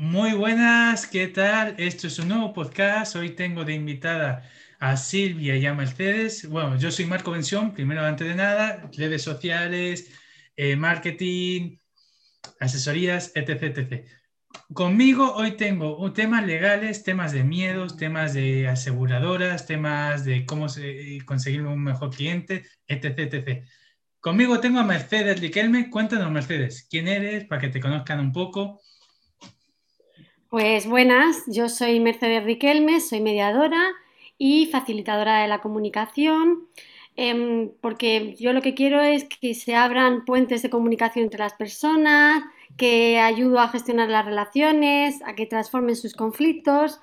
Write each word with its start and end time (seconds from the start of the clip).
Muy 0.00 0.32
buenas, 0.32 1.08
¿qué 1.08 1.26
tal? 1.26 1.74
Esto 1.76 2.06
es 2.06 2.20
un 2.20 2.28
nuevo 2.28 2.52
podcast. 2.52 3.16
Hoy 3.16 3.30
tengo 3.30 3.64
de 3.64 3.74
invitada 3.74 4.48
a 4.78 4.96
Silvia 4.96 5.56
y 5.56 5.66
a 5.66 5.74
Mercedes. 5.74 6.48
Bueno, 6.48 6.78
yo 6.78 6.92
soy 6.92 7.04
Marco 7.06 7.32
Bención, 7.32 7.74
primero 7.74 8.04
antes 8.04 8.28
de 8.28 8.36
nada, 8.36 8.88
redes 8.96 9.22
sociales, 9.22 10.12
eh, 10.54 10.76
marketing, 10.76 11.78
asesorías, 12.60 13.32
etc, 13.34 13.76
etc. 13.76 14.06
Conmigo 14.72 15.34
hoy 15.34 15.56
tengo 15.56 16.12
temas 16.12 16.46
legales, 16.46 17.02
temas 17.02 17.32
de 17.32 17.42
miedos, 17.42 17.96
temas 17.96 18.34
de 18.34 18.68
aseguradoras, 18.68 19.66
temas 19.66 20.24
de 20.24 20.46
cómo 20.46 20.68
conseguir 21.26 21.62
un 21.62 21.82
mejor 21.82 22.14
cliente, 22.14 22.64
etc, 22.86 23.18
etc. 23.18 23.64
Conmigo 24.20 24.60
tengo 24.60 24.78
a 24.78 24.84
Mercedes 24.84 25.40
Riquelme. 25.40 25.90
Cuéntanos, 25.90 26.30
Mercedes, 26.30 26.86
¿quién 26.88 27.08
eres? 27.08 27.46
Para 27.46 27.62
que 27.62 27.68
te 27.68 27.80
conozcan 27.80 28.20
un 28.20 28.32
poco. 28.32 28.80
Pues 30.48 30.86
buenas, 30.86 31.44
yo 31.46 31.68
soy 31.68 32.00
Mercedes 32.00 32.42
Riquelme, 32.42 33.02
soy 33.02 33.20
mediadora 33.20 33.90
y 34.38 34.64
facilitadora 34.72 35.42
de 35.42 35.48
la 35.48 35.60
comunicación, 35.60 36.66
em, 37.16 37.70
porque 37.82 38.34
yo 38.40 38.54
lo 38.54 38.62
que 38.62 38.72
quiero 38.72 39.02
es 39.02 39.24
que 39.24 39.54
se 39.54 39.74
abran 39.74 40.24
puentes 40.24 40.62
de 40.62 40.70
comunicación 40.70 41.24
entre 41.24 41.40
las 41.40 41.52
personas, 41.52 42.42
que 42.78 43.18
ayudo 43.18 43.60
a 43.60 43.68
gestionar 43.68 44.08
las 44.08 44.24
relaciones, 44.24 45.20
a 45.26 45.34
que 45.34 45.44
transformen 45.44 45.96
sus 45.96 46.14
conflictos 46.14 46.98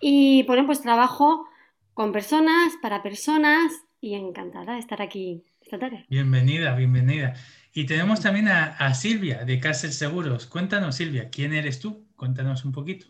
y, 0.00 0.44
bueno, 0.44 0.64
pues 0.64 0.80
trabajo 0.80 1.48
con 1.92 2.12
personas, 2.12 2.74
para 2.80 3.02
personas 3.02 3.72
y 4.00 4.14
encantada 4.14 4.74
de 4.74 4.78
estar 4.78 5.02
aquí 5.02 5.42
esta 5.60 5.76
tarde. 5.76 6.06
Bienvenida, 6.08 6.76
bienvenida. 6.76 7.34
Y 7.72 7.84
tenemos 7.84 8.20
también 8.20 8.46
a, 8.46 8.94
Silvia 8.94 9.44
de 9.44 9.58
Castle 9.58 9.90
Seguros. 9.90 10.46
Cuéntanos, 10.46 10.94
Silvia, 10.94 11.30
¿quién 11.30 11.52
eres 11.52 11.80
tú? 11.80 12.05
Cuéntanos 12.16 12.64
un 12.64 12.72
poquito. 12.72 13.06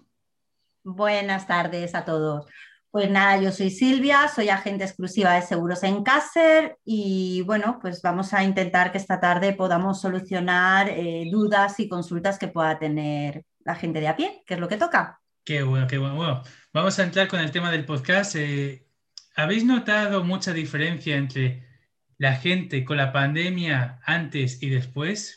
Buenas 0.82 1.46
tardes 1.46 1.94
a 1.94 2.04
todos. 2.04 2.46
Pues 2.90 3.10
nada, 3.10 3.40
yo 3.40 3.52
soy 3.52 3.70
Silvia, 3.70 4.28
soy 4.28 4.48
agente 4.48 4.84
exclusiva 4.84 5.34
de 5.34 5.42
seguros 5.42 5.82
en 5.82 6.02
Caser 6.02 6.78
y 6.84 7.42
bueno, 7.42 7.78
pues 7.80 8.00
vamos 8.00 8.32
a 8.32 8.42
intentar 8.42 8.90
que 8.90 8.98
esta 8.98 9.20
tarde 9.20 9.52
podamos 9.52 10.00
solucionar 10.00 10.88
eh, 10.88 11.28
dudas 11.30 11.78
y 11.78 11.88
consultas 11.88 12.38
que 12.38 12.48
pueda 12.48 12.78
tener 12.78 13.44
la 13.64 13.74
gente 13.74 14.00
de 14.00 14.08
a 14.08 14.16
pie, 14.16 14.42
que 14.46 14.54
es 14.54 14.60
lo 14.60 14.68
que 14.68 14.78
toca. 14.78 15.20
Qué 15.44 15.62
bueno, 15.62 15.86
qué 15.86 15.98
bueno. 15.98 16.14
Bueno, 16.16 16.42
vamos 16.72 16.98
a 16.98 17.04
entrar 17.04 17.28
con 17.28 17.40
el 17.40 17.50
tema 17.50 17.70
del 17.70 17.84
podcast. 17.84 18.34
Eh, 18.36 18.86
¿Habéis 19.34 19.64
notado 19.64 20.24
mucha 20.24 20.52
diferencia 20.54 21.16
entre 21.16 21.66
la 22.16 22.36
gente 22.36 22.84
con 22.84 22.96
la 22.96 23.12
pandemia 23.12 24.00
antes 24.04 24.62
y 24.62 24.70
después? 24.70 25.34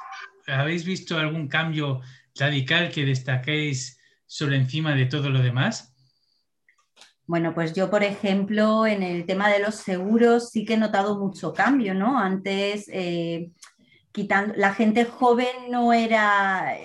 ¿Habéis 0.47 0.85
visto 0.85 1.17
algún 1.17 1.47
cambio 1.49 2.01
radical 2.39 2.89
que 2.89 3.05
destaquéis 3.05 3.99
sobre 4.25 4.55
encima 4.55 4.95
de 4.95 5.05
todo 5.05 5.29
lo 5.29 5.41
demás? 5.41 5.93
Bueno, 7.29 7.53
pues 7.53 7.73
yo, 7.73 7.91
por 7.91 8.03
ejemplo, 8.03 8.87
en 8.87 9.03
el 9.03 9.25
tema 9.27 9.49
de 9.49 9.59
los 9.59 9.75
seguros 9.75 10.49
sí 10.49 10.65
que 10.65 10.73
he 10.73 10.77
notado 10.77 11.19
mucho 11.19 11.53
cambio, 11.53 11.93
¿no? 11.93 12.17
Antes, 12.17 12.89
eh, 12.91 13.51
quitando, 14.11 14.55
la 14.57 14.73
gente 14.73 15.05
joven 15.05 15.69
no 15.69 15.93
era 15.93 16.75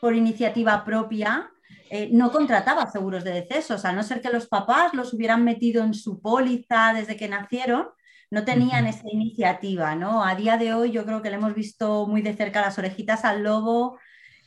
por 0.00 0.14
iniciativa 0.14 0.82
propia, 0.84 1.50
eh, 1.90 2.08
no 2.10 2.32
contrataba 2.32 2.90
seguros 2.90 3.22
de 3.22 3.32
decesos, 3.32 3.84
a 3.84 3.92
no 3.92 4.02
ser 4.02 4.22
que 4.22 4.30
los 4.30 4.46
papás 4.46 4.94
los 4.94 5.12
hubieran 5.12 5.44
metido 5.44 5.84
en 5.84 5.92
su 5.92 6.22
póliza 6.22 6.94
desde 6.94 7.18
que 7.18 7.28
nacieron, 7.28 7.88
no 8.30 8.46
tenían 8.46 8.86
esa 8.86 9.06
iniciativa, 9.12 9.94
¿no? 9.94 10.24
A 10.24 10.34
día 10.34 10.56
de 10.56 10.72
hoy 10.72 10.90
yo 10.90 11.04
creo 11.04 11.20
que 11.20 11.28
le 11.28 11.36
hemos 11.36 11.54
visto 11.54 12.06
muy 12.06 12.22
de 12.22 12.34
cerca 12.34 12.62
las 12.62 12.78
orejitas 12.78 13.26
al 13.26 13.42
lobo 13.42 13.98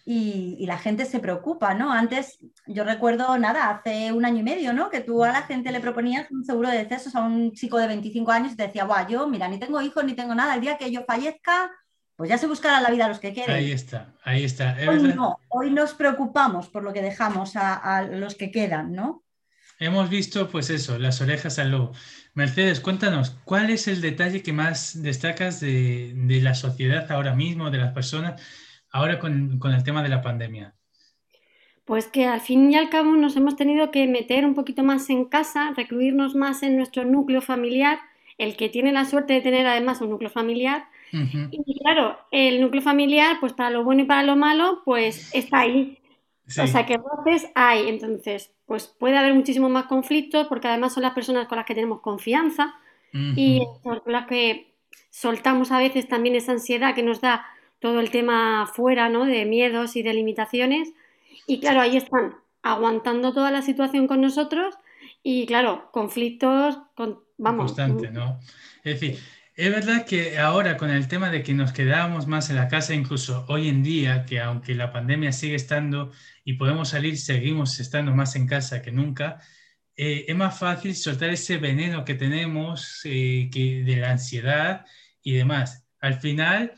y, 0.07 0.63
la 0.67 0.77
gente 0.77 1.05
se 1.05 1.19
preocupa, 1.19 1.73
¿no? 1.73 1.91
Antes, 1.91 2.37
yo 2.67 2.83
recuerdo, 2.83 3.37
nada, 3.39 3.71
hace 3.71 4.13
un 4.13 4.23
año 4.23 4.41
y 4.41 4.43
medio, 4.43 4.71
¿no? 4.71 4.91
Que 4.91 5.01
tú 5.01 5.23
a 5.23 5.31
la 5.31 5.41
gente 5.41 5.71
le 5.71 5.79
proponías 5.79 6.29
un 6.29 6.45
seguro 6.45 6.69
de 6.69 6.77
decesos 6.77 7.15
a 7.15 7.23
un 7.23 7.53
chico 7.53 7.79
de 7.79 7.87
25 7.87 8.31
años 8.31 8.53
y 8.53 8.55
te 8.55 8.67
decía, 8.67 8.85
guau, 8.85 9.07
yo, 9.07 9.27
mira, 9.27 9.47
ni 9.47 9.57
tengo 9.57 9.81
hijos 9.81 10.03
ni 10.05 10.13
tengo 10.13 10.35
nada, 10.35 10.53
el 10.53 10.61
día 10.61 10.77
que 10.77 10.91
yo 10.91 11.03
fallezca, 11.05 11.71
pues 12.15 12.29
ya 12.29 12.37
se 12.37 12.45
buscará 12.45 12.81
la 12.81 12.91
vida 12.91 13.05
a 13.05 13.07
los 13.09 13.19
que 13.19 13.33
quieren. 13.33 13.55
Ahí 13.55 13.71
está, 13.71 14.13
ahí 14.23 14.43
está. 14.43 14.77
Hoy 14.87 15.01
no, 15.01 15.39
hoy 15.49 15.71
nos 15.71 15.95
preocupamos 15.95 16.69
por 16.69 16.83
lo 16.83 16.93
que 16.93 17.01
dejamos 17.01 17.55
a, 17.55 18.03
los 18.03 18.35
que 18.35 18.51
quedan, 18.51 18.93
¿no? 18.93 19.23
Hemos 19.79 20.09
visto, 20.09 20.49
pues 20.49 20.69
eso, 20.69 20.99
las 20.99 21.19
orejas 21.19 21.57
al 21.59 21.71
lobo. 21.71 21.93
Mercedes, 22.35 22.79
cuéntanos, 22.79 23.35
¿cuál 23.43 23.71
es 23.71 23.87
el 23.87 24.01
detalle 24.01 24.43
que 24.43 24.53
más 24.53 25.01
destacas 25.01 25.59
de, 25.59 26.13
de 26.15 26.41
la 26.41 26.53
sociedad 26.53 27.11
ahora 27.11 27.33
mismo, 27.33 27.71
de 27.71 27.79
las 27.79 27.91
personas? 27.91 28.41
Ahora 28.95 29.19
con, 29.19 29.59
el 29.61 29.83
tema 29.83 30.01
de 30.01 30.09
la 30.09 30.21
pandemia? 30.21 30.73
Pues 31.83 32.07
que 32.07 32.25
al 32.25 32.39
fin 32.39 32.71
y 32.71 32.77
al 32.77 32.89
cabo 32.89 33.11
nos 33.11 33.35
hemos 33.35 33.57
tenido 33.57 33.91
que 33.91 34.07
meter 34.07 34.45
un 34.45 34.55
poquito 34.55 34.83
más 34.83 35.09
en 35.09 35.25
casa, 35.25 35.73
recluirnos 35.75 36.33
más 36.33 36.63
en 36.63 36.77
nuestro 36.77 37.03
núcleo 37.03 37.41
familiar, 37.41 37.99
el 38.37 38.55
que 38.55 38.69
tiene 38.69 38.93
la 38.93 39.05
suerte 39.05 39.33
de 39.33 39.41
tener 39.41 39.67
además 39.67 40.01
un 40.01 40.09
núcleo 40.09 40.29
familiar. 40.29 40.85
Y 41.11 41.79
claro, 41.79 42.17
el 42.31 42.59
núcleo 42.61 42.81
familiar, 42.81 43.37
pues 43.39 43.53
para 43.53 43.69
lo 43.69 43.83
bueno 43.83 44.01
y 44.01 44.05
para 44.05 44.23
lo 44.23 44.35
malo, 44.35 44.81
pues 44.83 45.33
está 45.33 45.59
ahí. 45.59 45.99
O 46.47 46.67
sea, 46.67 46.85
que 46.85 46.97
voces 46.97 47.49
hay. 47.53 47.87
Entonces, 47.87 48.51
pues 48.65 48.87
puede 48.87 49.17
haber 49.17 49.33
muchísimos 49.33 49.69
más 49.71 49.85
conflictos 49.85 50.47
porque 50.47 50.67
además 50.67 50.93
son 50.93 51.03
las 51.03 51.13
personas 51.13 51.47
con 51.47 51.57
las 51.57 51.65
que 51.65 51.75
tenemos 51.75 52.01
confianza 52.01 52.75
y 53.13 53.61
con 53.83 54.01
las 54.07 54.25
que 54.27 54.73
soltamos 55.09 55.71
a 55.71 55.79
veces 55.79 56.07
también 56.07 56.35
esa 56.35 56.51
ansiedad 56.51 56.93
que 56.95 57.03
nos 57.03 57.21
da 57.21 57.45
todo 57.85 57.99
el 57.99 58.09
tema 58.09 58.65
fuera, 58.65 59.09
¿no? 59.09 59.25
De 59.25 59.45
miedos 59.45 59.95
y 59.95 60.01
de 60.01 60.11
limitaciones. 60.15 60.89
Y 61.45 61.59
claro, 61.59 61.81
ahí 61.81 61.97
están, 61.97 62.33
aguantando 62.63 63.31
toda 63.31 63.51
la 63.51 63.61
situación 63.61 64.07
con 64.07 64.21
nosotros 64.21 64.73
y 65.21 65.45
claro, 65.45 65.91
conflictos, 65.91 66.79
con, 66.95 67.19
vamos. 67.37 67.73
Constante, 67.73 68.09
¿no? 68.09 68.39
Es 68.83 68.99
decir, 68.99 69.19
es 69.53 69.69
verdad 69.69 70.03
que 70.07 70.39
ahora 70.39 70.77
con 70.77 70.89
el 70.89 71.07
tema 71.07 71.29
de 71.29 71.43
que 71.43 71.53
nos 71.53 71.73
quedamos 71.73 72.25
más 72.25 72.49
en 72.49 72.55
la 72.55 72.67
casa, 72.67 72.95
incluso 72.95 73.45
hoy 73.49 73.69
en 73.69 73.83
día, 73.83 74.25
que 74.25 74.41
aunque 74.41 74.73
la 74.73 74.91
pandemia 74.91 75.31
sigue 75.31 75.53
estando 75.53 76.11
y 76.43 76.53
podemos 76.53 76.89
salir, 76.89 77.19
seguimos 77.19 77.79
estando 77.79 78.15
más 78.15 78.35
en 78.35 78.47
casa 78.47 78.81
que 78.81 78.91
nunca, 78.91 79.37
eh, 79.95 80.25
es 80.27 80.35
más 80.35 80.57
fácil 80.57 80.95
soltar 80.95 81.29
ese 81.29 81.57
veneno 81.57 82.03
que 82.03 82.15
tenemos 82.15 83.01
eh, 83.03 83.47
que 83.53 83.83
de 83.83 83.97
la 83.97 84.09
ansiedad 84.09 84.87
y 85.21 85.33
demás. 85.33 85.85
Al 85.99 86.15
final, 86.15 86.73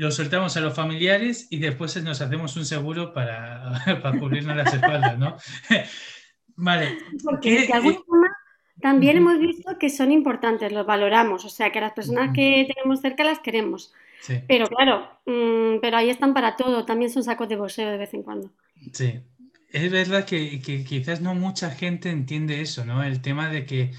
lo 0.00 0.10
soltamos 0.10 0.56
a 0.56 0.62
los 0.62 0.74
familiares 0.74 1.46
y 1.50 1.58
después 1.58 2.02
nos 2.02 2.22
hacemos 2.22 2.56
un 2.56 2.64
seguro 2.64 3.12
para, 3.12 3.84
para 4.02 4.18
cubrirnos 4.18 4.56
las 4.56 4.72
espaldas, 4.72 5.18
¿no? 5.18 5.36
vale. 6.56 6.96
Porque 7.22 7.66
de 7.66 7.72
alguna 7.74 7.98
forma 8.06 8.28
también 8.80 9.18
hemos 9.18 9.38
visto 9.38 9.76
que 9.78 9.90
son 9.90 10.10
importantes, 10.10 10.72
los 10.72 10.86
valoramos, 10.86 11.44
o 11.44 11.50
sea, 11.50 11.70
que 11.70 11.82
las 11.82 11.92
personas 11.92 12.30
que 12.34 12.66
tenemos 12.74 13.02
cerca 13.02 13.24
las 13.24 13.40
queremos. 13.40 13.92
Pero 14.48 14.68
claro, 14.68 15.06
mm, 15.26 15.80
pero 15.82 15.98
ahí 15.98 16.08
están 16.08 16.32
para 16.32 16.56
todo, 16.56 16.86
también 16.86 17.10
son 17.10 17.22
sacos 17.22 17.50
de 17.50 17.56
bolseo 17.56 17.90
de 17.90 17.98
vez 17.98 18.14
en 18.14 18.22
cuando. 18.22 18.50
Sí, 18.94 19.20
es 19.70 19.92
verdad 19.92 20.24
que, 20.24 20.62
que 20.62 20.82
quizás 20.82 21.20
no 21.20 21.34
mucha 21.34 21.70
gente 21.72 22.08
entiende 22.08 22.62
eso, 22.62 22.86
¿no? 22.86 23.04
El 23.04 23.20
tema 23.20 23.50
de 23.50 23.66
que 23.66 23.90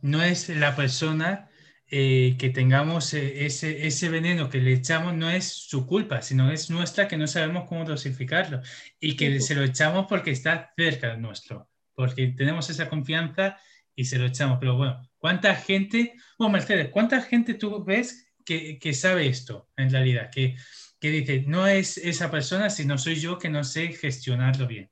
no 0.00 0.22
es 0.22 0.48
la 0.48 0.74
persona 0.74 1.49
eh, 1.92 2.36
que 2.38 2.50
tengamos 2.50 3.12
eh, 3.14 3.46
ese, 3.46 3.84
ese, 3.84 4.08
veneno 4.08 4.48
que 4.48 4.60
le 4.60 4.72
echamos 4.72 5.12
no 5.14 5.28
es 5.28 5.48
su 5.48 5.88
culpa, 5.88 6.22
sino 6.22 6.52
es 6.52 6.70
nuestra 6.70 7.08
que 7.08 7.16
no 7.16 7.26
sabemos 7.26 7.68
cómo 7.68 7.84
dosificarlo 7.84 8.60
y 9.00 9.16
que 9.16 9.40
se 9.40 9.56
lo 9.56 9.64
echamos 9.64 10.06
porque 10.08 10.30
está 10.30 10.72
cerca 10.76 11.08
de 11.08 11.16
nuestro, 11.16 11.68
porque 11.94 12.28
tenemos 12.28 12.70
esa 12.70 12.88
confianza 12.88 13.58
y 13.96 14.04
se 14.04 14.20
lo 14.20 14.26
echamos. 14.26 14.58
Pero 14.60 14.76
bueno, 14.76 15.02
¿cuánta 15.18 15.56
gente, 15.56 16.14
bueno, 16.38 16.52
Mercedes, 16.52 16.90
cuánta 16.90 17.20
gente 17.22 17.54
tú 17.54 17.84
ves 17.84 18.32
que, 18.44 18.78
que 18.78 18.94
sabe 18.94 19.26
esto 19.26 19.68
en 19.76 19.90
realidad? 19.90 20.30
Que, 20.30 20.54
que 21.00 21.10
dice, 21.10 21.42
no 21.48 21.66
es 21.66 21.98
esa 21.98 22.30
persona, 22.30 22.70
sino 22.70 22.98
soy 22.98 23.16
yo 23.16 23.36
que 23.36 23.48
no 23.48 23.64
sé 23.64 23.88
gestionarlo 23.88 24.68
bien. 24.68 24.90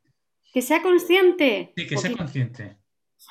Que 0.53 0.63
sea 0.63 0.83
consciente. 0.83 1.73
Sí, 1.77 1.87
que 1.87 1.97
sea 1.97 2.11
consciente. 2.11 2.77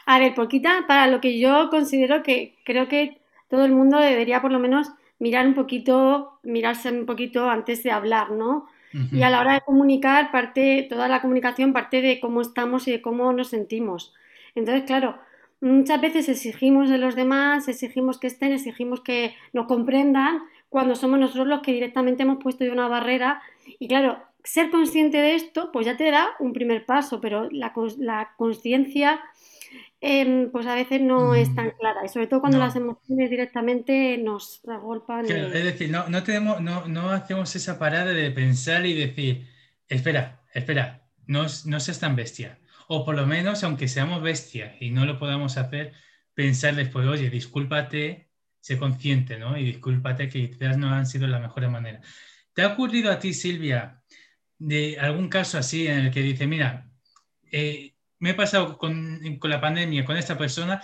A 0.06 0.20
ver, 0.20 0.34
poquita 0.36 0.86
para 0.88 1.08
lo 1.08 1.20
que 1.20 1.38
yo 1.38 1.70
considero 1.70 2.24
que 2.24 2.60
creo 2.64 2.88
que 2.88 3.22
todo 3.50 3.66
el 3.66 3.72
mundo 3.72 4.00
debería 4.00 4.42
por 4.42 4.52
lo 4.52 4.60
menos 4.60 4.92
mirar 5.20 5.48
un 5.48 5.54
poquito, 5.54 6.40
mirarse 6.44 6.92
un 6.92 7.06
poquito 7.06 7.50
antes 7.50 7.84
de 7.84 7.92
hablar, 7.92 8.32
¿no? 8.32 8.68
Y 9.12 9.22
a 9.22 9.30
la 9.30 9.42
hora 9.42 9.54
de 9.54 9.62
comunicar, 9.62 10.32
parte, 10.32 10.88
toda 10.90 11.08
la 11.08 11.22
comunicación 11.22 11.72
parte 11.72 12.02
de 12.02 12.20
cómo 12.20 12.42
estamos 12.42 12.88
y 12.88 12.92
de 12.92 13.02
cómo 13.02 13.32
nos 13.32 13.50
sentimos. 13.50 14.14
Entonces, 14.56 14.86
claro, 14.86 15.20
muchas 15.62 16.02
veces 16.02 16.30
exigimos 16.30 16.90
de 16.90 16.98
los 16.98 17.16
demás, 17.16 17.68
exigimos 17.68 18.18
que 18.18 18.28
estén, 18.28 18.54
exigimos 18.54 19.02
que 19.02 19.36
nos 19.54 19.68
comprendan, 19.68 20.42
cuando 20.70 20.96
somos 20.96 21.20
nosotros 21.20 21.48
los 21.48 21.62
que 21.62 21.74
directamente 21.74 22.24
hemos 22.24 22.42
puesto 22.42 22.64
de 22.64 22.72
una 22.72 22.88
barrera. 22.88 23.42
Y 23.78 23.88
claro, 23.88 24.20
ser 24.44 24.72
consciente 24.72 25.18
de 25.18 25.36
esto, 25.36 25.72
pues 25.72 25.86
ya 25.86 25.98
te 25.98 26.10
da 26.10 26.30
un 26.40 26.54
primer 26.54 26.86
paso, 26.86 27.22
pero 27.22 27.50
la, 27.52 27.74
la 27.98 28.34
conciencia 28.38 29.20
Em, 30.00 30.52
pues 30.52 30.68
a 30.68 30.76
veces 30.76 31.02
no 31.02 31.34
es 31.34 31.54
tan 31.56 31.72
clara 31.72 32.06
y 32.06 32.08
sobre 32.08 32.28
todo 32.28 32.40
cuando 32.40 32.60
las 32.60 32.76
emociones 32.76 33.32
directamente 33.32 34.18
nos 34.20 34.62
agolpan. 34.68 35.26
Es 35.26 35.64
decir, 35.64 35.90
no, 35.90 36.24
tenemos, 36.24 36.62
no, 36.62 37.10
hacemos 37.10 37.56
esa 37.56 37.80
parada 37.80 38.14
de 38.14 38.30
pensar 38.30 38.86
y 38.86 38.94
decir, 38.94 39.48
espera, 39.88 40.44
espera, 40.54 41.10
no, 41.26 41.48
no 41.66 41.80
seas 41.80 42.00
tan 42.00 42.16
bestia. 42.16 42.60
O 42.88 43.04
por 43.06 43.16
lo 43.16 43.26
menos, 43.26 43.64
aunque 43.64 43.88
seamos 43.88 44.22
bestia 44.22 44.78
y 44.80 44.92
no 44.92 45.06
lo 45.06 45.18
podamos 45.18 45.58
hacer, 45.58 45.94
pensar 46.36 46.76
después, 46.76 47.08
oye, 47.08 47.32
discúlpate, 47.32 48.30
sé 48.60 48.78
consciente, 48.78 49.40
¿no? 49.40 49.58
Y 49.58 49.66
discúlpate 49.66 50.30
que 50.30 50.52
quizás 50.52 50.78
no 50.78 50.94
han 50.94 51.08
sido 51.08 51.26
la 51.28 51.40
mejor 51.40 51.68
manera. 51.70 52.02
¿Te 52.54 52.62
ha 52.62 52.68
ocurrido 52.68 53.12
a 53.12 53.20
ti, 53.20 53.34
Silvia, 53.34 54.04
de 54.60 55.00
algún 55.00 55.28
caso 55.28 55.58
así 55.58 55.88
en 55.88 56.06
el 56.06 56.12
que 56.12 56.22
dice, 56.22 56.46
mira, 56.48 56.90
eh, 57.52 57.97
me 58.20 58.32
he 58.32 58.34
pasado 58.34 58.78
con, 58.78 59.38
con, 59.40 59.50
la 59.50 59.62
pandemia 59.62 60.06
con 60.06 60.18
esta 60.18 60.38
persona 60.38 60.82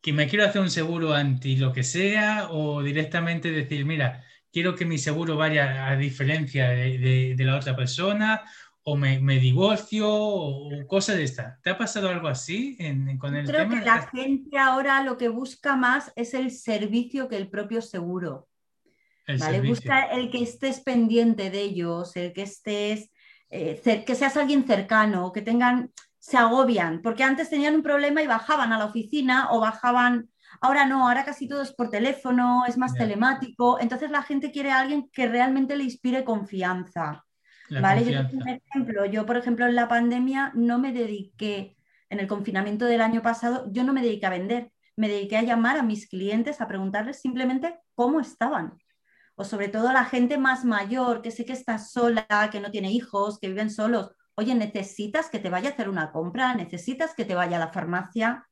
que 0.00 0.12
me 0.12 0.26
quiero 0.26 0.44
hacer 0.44 0.60
un 0.60 0.70
seguro 0.70 1.14
anti 1.14 1.56
lo 1.56 1.72
que 1.72 1.82
sea 1.82 2.48
o 2.50 2.82
directamente 2.82 3.50
decir, 3.50 3.84
mira, 3.84 4.24
quiero 4.52 4.74
que 4.74 4.84
mi 4.84 4.98
seguro 4.98 5.36
vaya 5.36 5.88
a 5.88 5.96
diferencia 5.96 6.68
de, 6.70 7.34
de, 7.36 7.44
la 7.44 7.56
otra 7.56 7.76
persona 7.76 8.42
o 8.82 8.96
me, 8.96 9.20
me, 9.20 9.38
divorcio 9.38 10.08
o 10.10 10.86
cosas 10.88 11.16
de 11.16 11.22
esta. 11.22 11.60
¿Te 11.62 11.70
ha 11.70 11.78
pasado 11.78 12.08
algo 12.08 12.26
así 12.26 12.76
en, 12.80 13.16
con 13.16 13.36
el 13.36 13.46
Creo 13.46 13.68
que 13.68 13.76
la 13.76 14.02
gente 14.08 14.58
ahora 14.58 15.04
lo 15.04 15.16
que 15.16 15.28
busca 15.28 15.76
más 15.76 16.12
es 16.16 16.34
el 16.34 16.50
servicio 16.50 17.28
que 17.28 17.36
el 17.36 17.48
propio 17.48 17.80
seguro. 17.80 18.48
¿vale? 19.38 19.60
Busca 19.60 20.02
el 20.06 20.30
que 20.30 20.42
estés 20.42 20.80
pendiente 20.80 21.50
de 21.50 21.60
ellos, 21.60 22.16
el 22.16 22.32
que 22.32 22.42
estés, 22.42 23.10
eh, 23.50 23.80
que 24.04 24.14
seas 24.14 24.36
alguien 24.36 24.66
cercano, 24.66 25.32
que 25.32 25.42
tengan, 25.42 25.92
se 26.22 26.36
agobian, 26.36 27.02
porque 27.02 27.24
antes 27.24 27.50
tenían 27.50 27.74
un 27.74 27.82
problema 27.82 28.22
y 28.22 28.28
bajaban 28.28 28.72
a 28.72 28.78
la 28.78 28.84
oficina 28.84 29.48
o 29.50 29.58
bajaban, 29.58 30.30
ahora 30.60 30.86
no, 30.86 31.08
ahora 31.08 31.24
casi 31.24 31.48
todo 31.48 31.62
es 31.62 31.72
por 31.72 31.90
teléfono, 31.90 32.62
es 32.64 32.78
más 32.78 32.94
telemático, 32.94 33.80
entonces 33.80 34.08
la 34.08 34.22
gente 34.22 34.52
quiere 34.52 34.70
a 34.70 34.78
alguien 34.78 35.10
que 35.12 35.26
realmente 35.26 35.76
le 35.76 35.82
inspire 35.82 36.22
confianza. 36.22 37.24
¿vale? 37.68 38.04
Yo 38.04 38.20
un 38.20 38.48
ejemplo, 38.48 39.04
yo 39.06 39.26
por 39.26 39.36
ejemplo 39.36 39.66
en 39.66 39.74
la 39.74 39.88
pandemia 39.88 40.52
no 40.54 40.78
me 40.78 40.92
dediqué, 40.92 41.76
en 42.08 42.20
el 42.20 42.28
confinamiento 42.28 42.84
del 42.84 43.00
año 43.00 43.20
pasado, 43.20 43.66
yo 43.72 43.82
no 43.82 43.92
me 43.92 44.02
dediqué 44.02 44.26
a 44.26 44.30
vender, 44.30 44.70
me 44.94 45.08
dediqué 45.08 45.38
a 45.38 45.42
llamar 45.42 45.76
a 45.76 45.82
mis 45.82 46.08
clientes, 46.08 46.60
a 46.60 46.68
preguntarles 46.68 47.20
simplemente 47.20 47.80
cómo 47.96 48.20
estaban 48.20 48.78
o 49.34 49.42
sobre 49.44 49.68
todo 49.68 49.92
la 49.92 50.04
gente 50.04 50.38
más 50.38 50.64
mayor, 50.64 51.20
que 51.20 51.32
sé 51.32 51.44
que 51.44 51.52
está 51.52 51.78
sola, 51.78 52.26
que 52.52 52.60
no 52.60 52.70
tiene 52.70 52.92
hijos, 52.92 53.40
que 53.40 53.48
viven 53.48 53.70
solos. 53.70 54.12
Oye, 54.34 54.54
necesitas 54.54 55.28
que 55.28 55.38
te 55.38 55.50
vaya 55.50 55.70
a 55.70 55.72
hacer 55.72 55.88
una 55.88 56.10
compra, 56.10 56.54
necesitas 56.54 57.14
que 57.14 57.24
te 57.24 57.34
vaya 57.34 57.56
a 57.56 57.60
la 57.60 57.72
farmacia, 57.72 58.48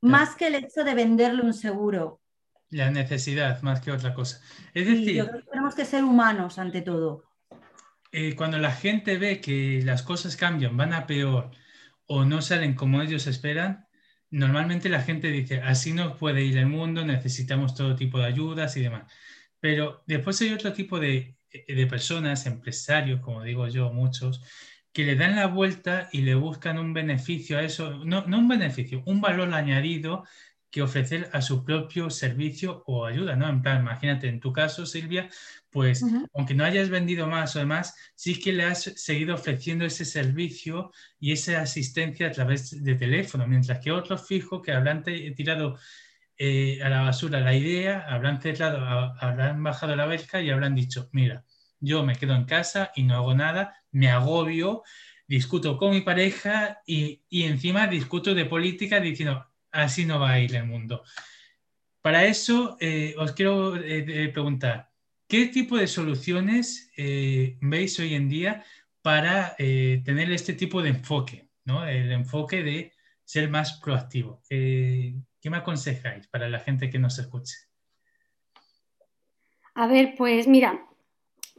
más 0.00 0.36
que 0.36 0.48
el 0.48 0.54
hecho 0.56 0.84
de 0.84 0.94
venderle 0.94 1.42
un 1.42 1.54
seguro. 1.54 2.20
La 2.70 2.90
necesidad, 2.90 3.62
más 3.62 3.80
que 3.80 3.92
otra 3.92 4.14
cosa. 4.14 4.40
Es 4.74 4.86
decir, 4.86 5.24
tenemos 5.50 5.74
que 5.74 5.84
ser 5.84 6.04
humanos 6.04 6.58
ante 6.58 6.82
todo. 6.82 7.24
Eh, 8.12 8.34
cuando 8.34 8.58
la 8.58 8.72
gente 8.72 9.18
ve 9.18 9.40
que 9.40 9.82
las 9.84 10.02
cosas 10.02 10.36
cambian, 10.36 10.76
van 10.76 10.92
a 10.92 11.06
peor 11.06 11.50
o 12.06 12.24
no 12.24 12.40
salen 12.40 12.74
como 12.74 13.02
ellos 13.02 13.26
esperan, 13.26 13.86
normalmente 14.30 14.88
la 14.88 15.02
gente 15.02 15.28
dice, 15.28 15.60
así 15.60 15.92
no 15.92 16.16
puede 16.16 16.42
ir 16.44 16.56
el 16.58 16.66
mundo, 16.66 17.04
necesitamos 17.04 17.74
todo 17.74 17.96
tipo 17.96 18.18
de 18.18 18.26
ayudas 18.26 18.76
y 18.76 18.82
demás. 18.82 19.12
Pero 19.60 20.02
después 20.06 20.40
hay 20.40 20.52
otro 20.52 20.72
tipo 20.72 21.00
de, 21.00 21.36
personas, 21.88 22.46
empresarios, 22.46 23.20
como 23.20 23.42
digo 23.42 23.66
yo, 23.68 23.92
muchos, 23.92 24.42
que 24.96 25.04
le 25.04 25.14
dan 25.14 25.36
la 25.36 25.46
vuelta 25.46 26.08
y 26.10 26.22
le 26.22 26.34
buscan 26.34 26.78
un 26.78 26.94
beneficio 26.94 27.58
a 27.58 27.62
eso, 27.62 28.02
no, 28.06 28.24
un 28.24 28.48
beneficio, 28.48 29.02
un 29.04 29.20
valor 29.20 29.52
añadido 29.52 30.24
que 30.70 30.80
ofrecer 30.80 31.28
a 31.34 31.42
su 31.42 31.66
propio 31.66 32.08
servicio 32.08 32.82
o 32.86 33.04
ayuda, 33.04 33.36
¿no? 33.36 33.46
En 33.46 33.60
plan, 33.60 33.82
imagínate, 33.82 34.26
en 34.26 34.40
tu 34.40 34.54
caso, 34.54 34.86
Silvia, 34.86 35.28
pues 35.68 36.02
aunque 36.32 36.54
no 36.54 36.64
hayas 36.64 36.88
vendido 36.88 37.26
más 37.26 37.54
o 37.56 37.58
demás, 37.58 37.94
sí 38.14 38.40
que 38.40 38.54
le 38.54 38.64
has 38.64 38.84
seguido 38.96 39.34
ofreciendo 39.34 39.84
ese 39.84 40.06
servicio 40.06 40.90
y 41.20 41.32
esa 41.32 41.60
asistencia 41.60 42.28
a 42.28 42.32
través 42.32 42.82
de 42.82 42.94
teléfono, 42.94 43.46
mientras 43.46 43.80
que 43.80 43.92
otros 43.92 44.26
fijos 44.26 44.62
que 44.62 44.72
habrán 44.72 45.04
tirado 45.04 45.76
eh, 46.38 46.80
a 46.82 46.88
la 46.88 47.02
basura 47.02 47.40
la 47.40 47.54
idea, 47.54 48.06
habrán 48.08 48.40
cerrado, 48.40 48.78
habrán 49.20 49.62
bajado 49.62 49.94
la 49.94 50.06
verja 50.06 50.40
y 50.40 50.48
habrán 50.48 50.74
dicho, 50.74 51.10
mira, 51.12 51.44
yo 51.80 52.02
me 52.02 52.14
quedo 52.14 52.34
en 52.34 52.46
casa 52.46 52.92
y 52.94 53.02
no 53.02 53.16
hago 53.16 53.34
nada, 53.34 53.74
me 53.96 54.10
agobio, 54.10 54.82
discuto 55.26 55.78
con 55.78 55.90
mi 55.90 56.02
pareja 56.02 56.82
y, 56.86 57.22
encima 57.30 57.86
discuto 57.86 58.34
de 58.34 58.44
política 58.44 59.00
diciendo, 59.00 59.46
así 59.70 60.04
no 60.04 60.20
va 60.20 60.32
a 60.32 60.40
ir 60.40 60.54
el 60.54 60.66
mundo. 60.66 61.02
Para 62.02 62.26
eso 62.26 62.76
eh, 62.78 63.14
os 63.16 63.32
quiero 63.32 63.74
eh, 63.76 64.28
preguntar, 64.28 64.90
¿qué 65.26 65.46
tipo 65.46 65.78
de 65.78 65.86
soluciones 65.86 66.90
veis 67.60 67.98
hoy 67.98 68.14
en 68.14 68.28
día 68.28 68.64
para 69.00 69.56
tener 69.56 70.30
este 70.30 70.52
tipo 70.52 70.82
de 70.82 70.90
enfoque? 70.90 71.48
¿no? 71.64 71.86
El 71.86 72.12
enfoque 72.12 72.62
de 72.62 72.92
ser 73.24 73.48
más 73.48 73.80
proactivo. 73.80 74.42
¿Qué 74.48 75.50
me 75.50 75.56
aconsejáis 75.56 76.28
para 76.28 76.48
la 76.48 76.60
gente 76.60 76.90
que 76.90 76.98
nos 76.98 77.18
escuche? 77.18 77.56
A 79.74 79.86
ver, 79.86 80.14
pues 80.16 80.46
mira, 80.46 80.86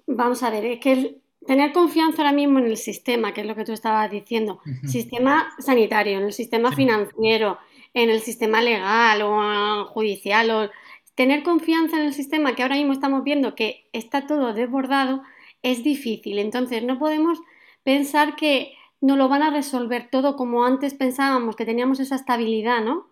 vamos 0.05 0.43
a 0.43 0.49
ver, 0.49 0.65
es 0.65 0.79
que 0.79 1.21
tener 1.47 1.71
confianza 1.71 2.21
ahora 2.21 2.33
mismo 2.33 2.59
en 2.59 2.65
el 2.65 2.77
sistema, 2.77 3.33
que 3.33 3.41
es 3.41 3.47
lo 3.47 3.55
que 3.55 3.63
tú 3.63 3.71
estabas 3.71 4.11
diciendo, 4.11 4.59
sistema 4.85 5.49
sanitario, 5.59 6.17
en 6.17 6.25
el 6.25 6.33
sistema 6.33 6.71
financiero, 6.73 7.57
en 7.93 8.09
el 8.09 8.19
sistema 8.19 8.61
legal 8.61 9.21
o 9.23 9.85
judicial, 9.85 10.51
o 10.51 10.69
tener 11.15 11.43
confianza 11.43 11.97
en 11.97 12.05
el 12.05 12.13
sistema 12.13 12.53
que 12.53 12.63
ahora 12.63 12.75
mismo 12.75 12.91
estamos 12.91 13.23
viendo 13.23 13.55
que 13.55 13.89
está 13.93 14.27
todo 14.27 14.53
desbordado, 14.53 15.23
es 15.63 15.83
difícil. 15.83 16.37
Entonces, 16.37 16.83
no 16.83 16.99
podemos 16.99 17.39
pensar 17.83 18.35
que 18.35 18.73
no 18.99 19.15
lo 19.15 19.29
van 19.29 19.43
a 19.43 19.49
resolver 19.49 20.09
todo 20.11 20.35
como 20.35 20.65
antes 20.65 20.95
pensábamos, 20.95 21.55
que 21.55 21.65
teníamos 21.65 21.99
esa 21.99 22.15
estabilidad, 22.15 22.83
¿no? 22.83 23.07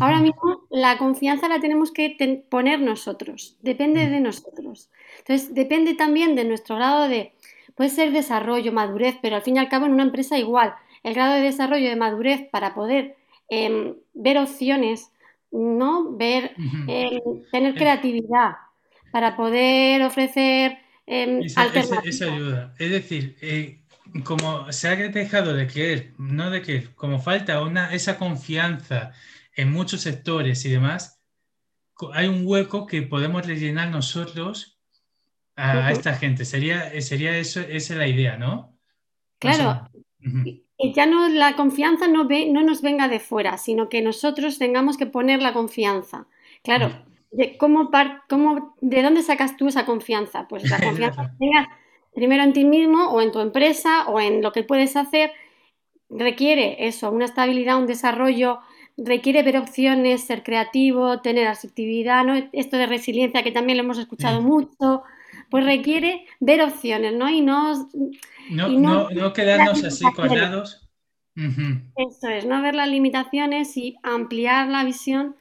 Ahora 0.00 0.20
mismo 0.20 0.66
la 0.70 0.98
confianza 0.98 1.48
la 1.48 1.60
tenemos 1.60 1.92
que 1.92 2.44
poner 2.48 2.80
nosotros, 2.80 3.56
depende 3.60 4.08
de 4.08 4.20
nosotros. 4.20 4.90
Entonces, 5.18 5.54
depende 5.54 5.94
también 5.94 6.34
de 6.34 6.44
nuestro 6.44 6.76
grado 6.76 7.08
de, 7.08 7.32
puede 7.76 7.90
ser 7.90 8.10
desarrollo, 8.10 8.72
madurez, 8.72 9.16
pero 9.22 9.36
al 9.36 9.42
fin 9.42 9.56
y 9.56 9.58
al 9.58 9.68
cabo 9.68 9.86
en 9.86 9.92
una 9.92 10.02
empresa 10.02 10.38
igual, 10.38 10.74
el 11.04 11.14
grado 11.14 11.34
de 11.34 11.42
desarrollo 11.42 11.88
de 11.88 11.96
madurez 11.96 12.48
para 12.50 12.74
poder 12.74 13.16
em, 13.48 13.94
ver 14.14 14.38
opciones, 14.38 15.12
¿no? 15.52 16.16
Ver, 16.16 16.52
em, 16.88 17.20
tener 17.52 17.74
creatividad, 17.74 18.56
para 19.12 19.36
poder 19.36 20.02
ofrecer 20.02 20.78
em, 21.06 21.42
alternativas. 21.54 22.06
Esa, 22.06 22.32
ayuda. 22.32 22.74
Es 22.78 22.90
decir, 22.90 23.36
eh, 23.40 23.82
como 24.24 24.72
se 24.72 24.88
ha 24.88 24.96
dejado 24.96 25.54
de 25.54 25.66
creer, 25.66 26.12
no 26.18 26.50
de 26.50 26.62
que 26.62 26.94
como 26.94 27.20
falta 27.20 27.62
una, 27.62 27.92
esa 27.94 28.18
confianza 28.18 29.12
en 29.54 29.70
muchos 29.70 30.00
sectores 30.00 30.64
y 30.64 30.70
demás, 30.70 31.20
hay 32.12 32.26
un 32.26 32.46
hueco 32.46 32.86
que 32.86 33.02
podemos 33.02 33.46
rellenar 33.46 33.90
nosotros 33.90 34.75
a, 35.56 35.90
esta 35.90 36.14
gente. 36.14 36.44
Sería, 36.44 37.00
sería 37.00 37.36
eso, 37.36 37.60
esa 37.60 37.94
es 37.94 37.98
la 37.98 38.06
idea, 38.06 38.36
¿no? 38.36 38.76
Claro. 39.38 39.88
Y 40.78 40.92
ya 40.92 41.06
no 41.06 41.28
la 41.28 41.56
confianza 41.56 42.08
no, 42.08 42.26
ve, 42.26 42.46
no 42.46 42.62
nos 42.62 42.82
venga 42.82 43.08
de 43.08 43.20
fuera, 43.20 43.56
sino 43.58 43.88
que 43.88 44.02
nosotros 44.02 44.58
tengamos 44.58 44.96
que 44.96 45.06
poner 45.06 45.40
la 45.40 45.52
confianza. 45.52 46.26
Claro, 46.62 46.90
de, 47.30 47.56
¿cómo, 47.56 47.90
cómo, 48.28 48.74
¿de 48.80 49.02
dónde 49.02 49.22
sacas 49.22 49.56
tú 49.56 49.68
esa 49.68 49.86
confianza? 49.86 50.46
Pues 50.48 50.68
la 50.68 50.80
confianza 50.80 51.22
que 51.30 51.36
tengas 51.38 51.68
primero 52.14 52.42
en 52.42 52.52
ti 52.52 52.64
mismo 52.64 53.10
o 53.10 53.20
en 53.20 53.32
tu 53.32 53.40
empresa 53.40 54.06
o 54.08 54.20
en 54.20 54.42
lo 54.42 54.52
que 54.52 54.64
puedes 54.64 54.96
hacer, 54.96 55.32
requiere 56.10 56.86
eso, 56.86 57.10
una 57.10 57.24
estabilidad, 57.24 57.78
un 57.78 57.86
desarrollo, 57.86 58.60
requiere 58.96 59.42
ver 59.42 59.58
opciones, 59.58 60.24
ser 60.24 60.42
creativo, 60.42 61.20
tener 61.20 61.46
asertividad, 61.46 62.24
¿no? 62.24 62.34
Esto 62.52 62.76
de 62.76 62.86
resiliencia 62.86 63.42
que 63.42 63.52
también 63.52 63.78
lo 63.78 63.84
hemos 63.84 63.98
escuchado 63.98 64.40
mucho, 64.40 65.02
pues 65.50 65.64
requiere 65.64 66.26
ver 66.40 66.62
opciones, 66.62 67.14
¿no? 67.14 67.28
Y 67.30 67.40
no, 67.40 67.88
no, 68.50 69.32
quedarnos 69.32 69.84
así 69.84 70.04
collados. 70.14 70.88
Eso 71.34 72.28
es, 72.28 72.46
no 72.46 72.62
ver 72.62 72.74
las 72.74 72.88
limitaciones 72.88 73.76
y 73.76 73.96
ampliar 74.02 74.68
la 74.68 74.84
visión 74.84 75.36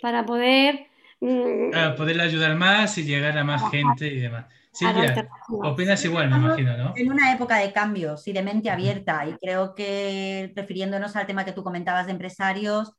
para 0.00 0.24
poder... 0.24 0.86
Mm, 1.20 1.96
poder 1.96 2.20
ayudar 2.20 2.56
más 2.56 2.96
y 2.98 3.04
llegar 3.04 3.36
a 3.36 3.44
más 3.44 3.70
gente 3.70 4.06
y 4.06 4.20
demás. 4.20 4.46
Silvia, 4.72 5.28
opinas 5.48 6.04
igual, 6.04 6.30
me 6.30 6.36
imagino, 6.36 6.76
¿no? 6.76 6.92
En 6.96 7.10
una 7.10 7.32
época 7.32 7.56
de 7.56 7.72
cambios 7.72 8.26
y 8.28 8.32
de 8.32 8.42
mente 8.42 8.70
abierta, 8.70 9.26
y 9.26 9.32
creo 9.34 9.74
que 9.74 10.52
refiriéndonos 10.54 11.16
al 11.16 11.26
tema 11.26 11.44
que 11.44 11.52
tú 11.52 11.64
comentabas 11.64 12.06
de 12.06 12.12
empresarios, 12.12 12.92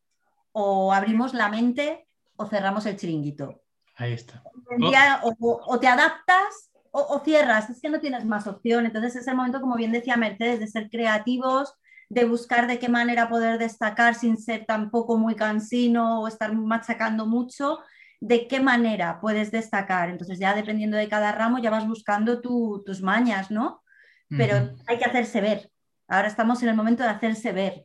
o 0.51 0.91
abrimos 0.91 1.33
la 1.33 1.47
mente 1.47 2.05
o 2.35 2.45
cerramos 2.45 2.85
el 2.85 2.97
chiringuito. 2.97 3.60
Ahí 4.01 4.13
está. 4.13 4.41
O, 5.43 5.79
te 5.79 5.87
adaptas 5.87 6.71
o, 6.89 7.21
cierras, 7.23 7.69
es 7.69 7.79
que 7.79 7.89
no 7.89 7.99
tienes 7.99 8.25
más 8.25 8.47
opción. 8.47 8.87
Entonces 8.87 9.15
es 9.15 9.27
el 9.27 9.35
momento, 9.35 9.61
como 9.61 9.75
bien 9.75 9.91
decía 9.91 10.17
Mercedes, 10.17 10.59
de 10.59 10.67
ser 10.67 10.89
creativos, 10.89 11.75
de 12.09 12.25
buscar 12.25 12.65
de 12.65 12.79
qué 12.79 12.89
manera 12.89 13.29
poder 13.29 13.59
destacar 13.59 14.15
sin 14.15 14.37
ser 14.37 14.65
tampoco 14.65 15.17
muy 15.17 15.35
cansino 15.35 16.21
o 16.21 16.27
estar 16.27 16.51
machacando 16.53 17.27
mucho 17.27 17.79
de 18.19 18.47
qué 18.47 18.59
manera 18.59 19.19
puedes 19.21 19.51
destacar. 19.51 20.09
Entonces 20.09 20.39
ya 20.39 20.55
dependiendo 20.55 20.97
de 20.97 21.07
cada 21.07 21.31
ramo 21.31 21.59
ya 21.59 21.69
vas 21.69 21.87
buscando 21.87 22.41
tus 22.41 23.01
mañas, 23.03 23.51
¿no? 23.51 23.83
Pero 24.29 24.75
hay 24.87 24.97
que 24.97 25.05
hacerse 25.05 25.41
ver. 25.41 25.69
Ahora 26.07 26.27
estamos 26.27 26.63
en 26.63 26.69
el 26.69 26.75
momento 26.75 27.03
de 27.03 27.09
hacerse 27.09 27.51
ver. 27.51 27.83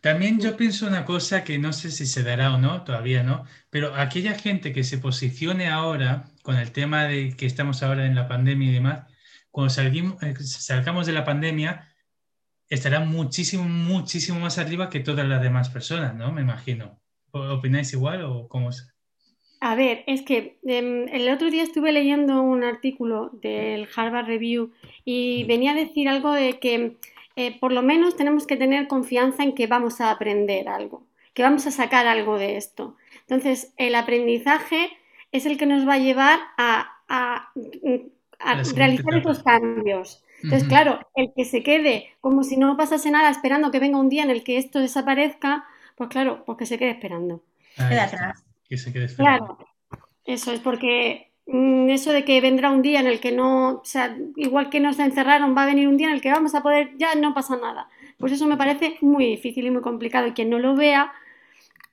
También 0.00 0.40
yo 0.40 0.56
pienso 0.56 0.86
una 0.86 1.04
cosa 1.04 1.44
que 1.44 1.58
no 1.58 1.72
sé 1.72 1.90
si 1.90 2.06
se 2.06 2.22
dará 2.22 2.54
o 2.54 2.58
no, 2.58 2.82
todavía 2.84 3.22
no, 3.22 3.44
pero 3.70 3.94
aquella 3.94 4.38
gente 4.38 4.72
que 4.72 4.84
se 4.84 4.98
posicione 4.98 5.68
ahora 5.68 6.24
con 6.42 6.56
el 6.56 6.72
tema 6.72 7.04
de 7.04 7.36
que 7.36 7.46
estamos 7.46 7.82
ahora 7.82 8.06
en 8.06 8.14
la 8.14 8.28
pandemia 8.28 8.70
y 8.70 8.74
demás, 8.74 9.06
cuando 9.50 9.72
eh, 9.82 10.34
salgamos 10.40 11.06
de 11.06 11.12
la 11.12 11.24
pandemia, 11.24 11.88
estará 12.68 13.00
muchísimo, 13.00 13.64
muchísimo 13.64 14.40
más 14.40 14.58
arriba 14.58 14.90
que 14.90 15.00
todas 15.00 15.26
las 15.26 15.40
demás 15.40 15.68
personas, 15.68 16.14
¿no? 16.14 16.32
Me 16.32 16.42
imagino. 16.42 17.00
¿Opináis 17.30 17.92
igual 17.92 18.24
o 18.24 18.48
cómo 18.48 18.70
es? 18.70 18.94
A 19.60 19.74
ver, 19.76 20.04
es 20.06 20.22
que 20.22 20.58
em, 20.64 21.08
el 21.08 21.32
otro 21.32 21.50
día 21.50 21.62
estuve 21.62 21.92
leyendo 21.92 22.42
un 22.42 22.64
artículo 22.64 23.30
del 23.40 23.88
Harvard 23.96 24.26
Review 24.26 24.72
y 25.04 25.44
venía 25.44 25.72
a 25.72 25.74
decir 25.74 26.08
algo 26.08 26.32
de 26.32 26.58
que 26.58 26.96
eh, 27.36 27.58
por 27.58 27.72
lo 27.72 27.82
menos 27.82 28.16
tenemos 28.16 28.46
que 28.46 28.56
tener 28.56 28.86
confianza 28.86 29.42
en 29.42 29.54
que 29.54 29.66
vamos 29.66 30.00
a 30.00 30.10
aprender 30.10 30.68
algo, 30.68 31.04
que 31.32 31.42
vamos 31.42 31.66
a 31.66 31.70
sacar 31.70 32.06
algo 32.06 32.38
de 32.38 32.56
esto. 32.56 32.96
Entonces, 33.22 33.72
el 33.76 33.94
aprendizaje 33.94 34.90
es 35.32 35.46
el 35.46 35.58
que 35.58 35.66
nos 35.66 35.86
va 35.86 35.94
a 35.94 35.98
llevar 35.98 36.38
a, 36.56 36.90
realizar 38.74 39.14
esos 39.14 39.42
cambios. 39.42 40.22
Entonces, 40.42 40.68
claro, 40.68 41.00
el 41.14 41.32
que 41.34 41.44
se 41.44 41.62
quede 41.62 42.10
como 42.20 42.44
si 42.44 42.56
no 42.56 42.76
pasase 42.76 43.10
nada 43.10 43.30
esperando 43.30 43.70
que 43.70 43.80
venga 43.80 43.98
un 43.98 44.10
día 44.10 44.22
en 44.22 44.30
el 44.30 44.44
que 44.44 44.58
esto 44.58 44.78
desaparezca, 44.78 45.64
pues 45.96 46.10
claro, 46.10 46.44
pues 46.44 46.58
que 46.58 46.66
se 46.66 46.78
quede 46.78 46.90
esperando. 46.90 47.42
atrás. 47.76 48.44
Que 48.68 48.76
se 48.76 48.92
quede 48.92 49.06
esperando. 49.06 49.56
Claro, 49.56 49.68
eso 50.24 50.52
es 50.52 50.60
porque 50.60 51.32
eso 51.46 52.12
de 52.12 52.24
que 52.24 52.40
vendrá 52.40 52.70
un 52.70 52.82
día 52.82 53.00
en 53.00 53.06
el 53.06 53.20
que 53.20 53.32
no, 53.32 53.80
o 53.80 53.84
sea, 53.84 54.16
igual 54.36 54.70
que 54.70 54.80
nos 54.80 54.98
encerraron, 54.98 55.56
va 55.56 55.64
a 55.64 55.66
venir 55.66 55.88
un 55.88 55.96
día 55.96 56.08
en 56.08 56.14
el 56.14 56.20
que 56.20 56.30
vamos 56.30 56.54
a 56.54 56.62
poder, 56.62 56.92
ya 56.98 57.14
no 57.14 57.34
pasa 57.34 57.56
nada. 57.56 57.88
Pues 58.18 58.32
eso 58.32 58.46
me 58.46 58.56
parece 58.56 58.96
muy 59.00 59.26
difícil 59.26 59.66
y 59.66 59.70
muy 59.70 59.82
complicado. 59.82 60.26
Y 60.26 60.32
quien 60.32 60.50
no 60.50 60.58
lo 60.58 60.74
vea, 60.74 61.12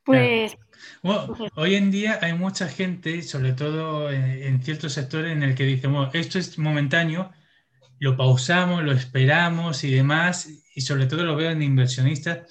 pues... 0.03 0.57
pues 1.01 1.51
hoy 1.55 1.75
en 1.75 1.91
día 1.91 2.19
hay 2.21 2.33
mucha 2.33 2.67
gente, 2.67 3.21
sobre 3.23 3.53
todo 3.53 4.09
en, 4.11 4.61
ciertos 4.63 4.93
sectores, 4.93 5.31
en 5.31 5.43
el 5.43 5.55
que 5.55 5.65
dicen, 5.65 5.91
bueno, 5.91 6.09
esto 6.13 6.39
es 6.39 6.57
momentáneo, 6.57 7.31
lo 7.99 8.15
pausamos, 8.15 8.83
lo 8.83 8.93
esperamos 8.93 9.83
y 9.83 9.91
demás, 9.91 10.49
y 10.73 10.81
sobre 10.81 11.07
todo 11.07 11.23
lo 11.23 11.35
veo 11.35 11.51
en 11.51 11.61
inversionistas, 11.61 12.47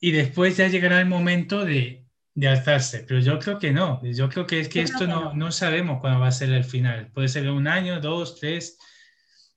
y 0.00 0.10
después 0.10 0.56
ya 0.56 0.68
llegará 0.68 1.00
el 1.00 1.06
momento 1.06 1.64
de, 1.64 2.05
alzarse, 2.44 3.04
pero 3.08 3.20
yo 3.20 3.38
creo 3.38 3.58
que 3.58 3.72
no, 3.72 4.02
yo 4.02 4.28
creo 4.28 4.46
que 4.46 4.60
es 4.60 4.68
que 4.68 4.82
esto 4.82 5.06
no, 5.06 5.32
no, 5.32 5.50
sabemos 5.50 6.00
cuándo 6.00 6.20
va 6.20 6.28
a 6.28 6.32
ser 6.32 6.50
el 6.50 6.64
final, 6.64 7.10
puede 7.12 7.28
ser 7.28 7.48
un 7.48 7.66
año, 7.66 7.98
dos, 7.98 8.38
tres, 8.38 8.78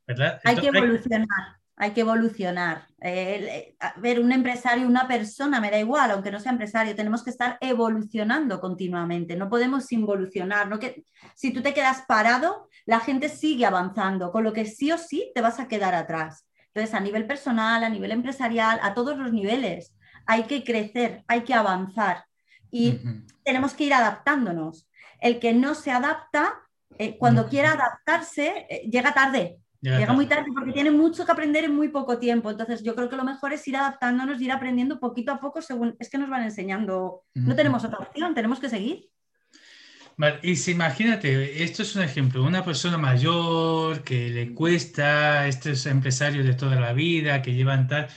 ¿verdad? 0.08 0.40
Hay 0.46 0.56
que 0.56 0.68
evolucionar, 0.68 1.28
hay 1.76 1.92
que 1.92 2.02
evolucionar. 2.02 2.88
Eh, 3.02 3.76
a 3.82 4.00
ver, 4.00 4.22
un 4.22 4.32
empresario, 4.32 4.88
una 4.88 5.10
persona, 5.10 5.60
me 5.60 5.70
da 5.70 5.78
igual, 5.78 6.12
aunque 6.12 6.32
no 6.32 6.40
sea 6.40 6.54
empresario, 6.54 6.96
tenemos 6.96 7.22
que 7.22 7.32
estar 7.32 7.58
evolucionando 7.60 8.62
continuamente, 8.62 9.36
no 9.36 9.50
podemos 9.50 9.92
involucionar, 9.92 10.70
no 10.70 10.80
que 10.80 11.04
si 11.36 11.52
tú 11.52 11.62
te 11.62 11.74
quedas 11.74 12.04
parado, 12.08 12.70
la 12.86 13.02
gente 13.02 13.28
sigue 13.28 13.66
avanzando, 13.66 14.32
con 14.32 14.46
lo 14.46 14.54
que 14.54 14.64
sí 14.64 14.90
o 14.94 14.98
sí 14.98 15.34
te 15.36 15.42
vas 15.42 15.60
a 15.60 15.68
quedar 15.68 15.96
atrás. 15.96 16.46
Entonces, 16.74 16.96
a 16.96 17.02
nivel 17.02 17.28
personal, 17.28 17.84
a 17.84 17.90
nivel 17.90 18.12
empresarial, 18.12 18.80
a 18.82 18.94
todos 18.94 19.18
los 19.18 19.34
niveles, 19.34 19.94
hay 20.26 20.44
que 20.44 20.64
crecer, 20.64 21.26
hay 21.28 21.42
que 21.42 21.54
avanzar 21.54 22.29
y 22.72 23.00
tenemos 23.44 23.74
que 23.74 23.86
ir 23.86 23.94
adaptándonos. 23.94 24.90
El 25.20 25.40
que 25.40 25.54
no 25.54 25.76
se 25.76 25.92
adapta, 25.92 26.62
eh, 26.98 27.18
cuando 27.18 27.48
quiera 27.48 27.74
adaptarse, 27.74 28.66
eh, 28.70 28.90
llega 28.90 29.14
tarde. 29.14 29.58
Llega, 29.82 30.12
muy 30.12 30.26
tarde 30.26 30.48
porque 30.54 30.74
tiene 30.74 30.92
mucho 30.92 31.26
que 31.26 31.32
aprender 31.32 31.64
en 31.64 31.74
muy 31.74 31.88
poco 31.88 32.20
tiempo. 32.20 32.52
Entonces, 32.52 32.84
yo 32.84 32.96
creo 32.96 33.10
que 33.10 33.16
lo 33.16 33.24
mejor 33.24 33.54
es 33.54 33.66
ir 33.66 33.78
adaptándonos, 33.78 34.42
ir 34.42 34.52
aprendiendo 34.52 35.00
poquito 35.00 35.32
a 35.32 35.40
poco 35.40 35.62
según 35.62 35.96
es 36.00 36.10
que 36.10 36.18
nos 36.18 36.30
van 36.30 36.44
enseñando. 36.44 37.24
No 37.34 37.56
tenemos 37.56 37.86
otra 37.86 38.00
opción, 38.00 38.34
tenemos 38.34 38.60
que 38.60 38.70
seguir. 38.70 39.10
Vale, 40.18 40.40
y 40.44 40.58
si 40.58 40.72
imagínate, 40.72 41.64
esto 41.64 41.82
es 41.82 41.96
un 41.96 42.02
ejemplo, 42.02 42.44
una 42.44 42.66
persona 42.66 42.98
mayor 42.98 44.04
que 44.04 44.30
le 44.30 44.54
cuesta, 44.54 45.48
estos 45.48 45.86
empresarios 45.86 46.46
de 46.46 46.56
toda 46.56 46.78
la 46.78 46.92
vida 46.92 47.42
que 47.42 47.54
llevan 47.54 47.88
tal, 47.88 48.10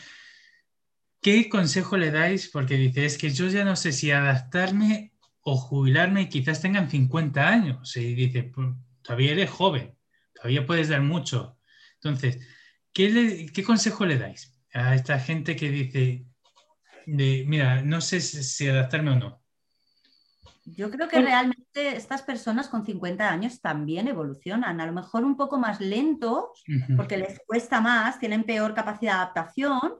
¿Qué 1.22 1.48
consejo 1.48 1.96
le 1.96 2.10
dais? 2.10 2.48
Porque 2.48 2.74
dice, 2.74 3.04
es 3.04 3.16
que 3.16 3.30
yo 3.30 3.46
ya 3.46 3.64
no 3.64 3.76
sé 3.76 3.92
si 3.92 4.10
adaptarme 4.10 5.12
o 5.42 5.56
jubilarme 5.56 6.22
y 6.22 6.28
quizás 6.28 6.60
tengan 6.60 6.90
50 6.90 7.48
años. 7.48 7.96
Y 7.96 8.14
dice, 8.14 8.42
pues, 8.42 8.74
todavía 9.02 9.30
eres 9.30 9.48
joven, 9.48 9.96
todavía 10.34 10.66
puedes 10.66 10.88
dar 10.88 11.00
mucho. 11.00 11.58
Entonces, 11.94 12.44
¿qué, 12.92 13.46
¿qué 13.54 13.62
consejo 13.62 14.04
le 14.04 14.18
dais 14.18 14.60
a 14.74 14.96
esta 14.96 15.20
gente 15.20 15.54
que 15.54 15.70
dice, 15.70 16.26
mira, 17.06 17.82
no 17.82 18.00
sé 18.00 18.20
si 18.20 18.68
adaptarme 18.68 19.12
o 19.12 19.16
no? 19.16 19.42
Yo 20.64 20.90
creo 20.90 21.08
que 21.08 21.20
realmente 21.20 21.96
estas 21.96 22.22
personas 22.22 22.68
con 22.68 22.84
50 22.84 23.28
años 23.28 23.60
también 23.60 24.08
evolucionan, 24.08 24.80
a 24.80 24.86
lo 24.86 24.92
mejor 24.92 25.24
un 25.24 25.36
poco 25.36 25.58
más 25.58 25.80
lentos, 25.80 26.64
porque 26.96 27.16
les 27.16 27.40
cuesta 27.46 27.80
más, 27.80 28.18
tienen 28.18 28.44
peor 28.44 28.74
capacidad 28.74 29.12
de 29.12 29.18
adaptación, 29.18 29.94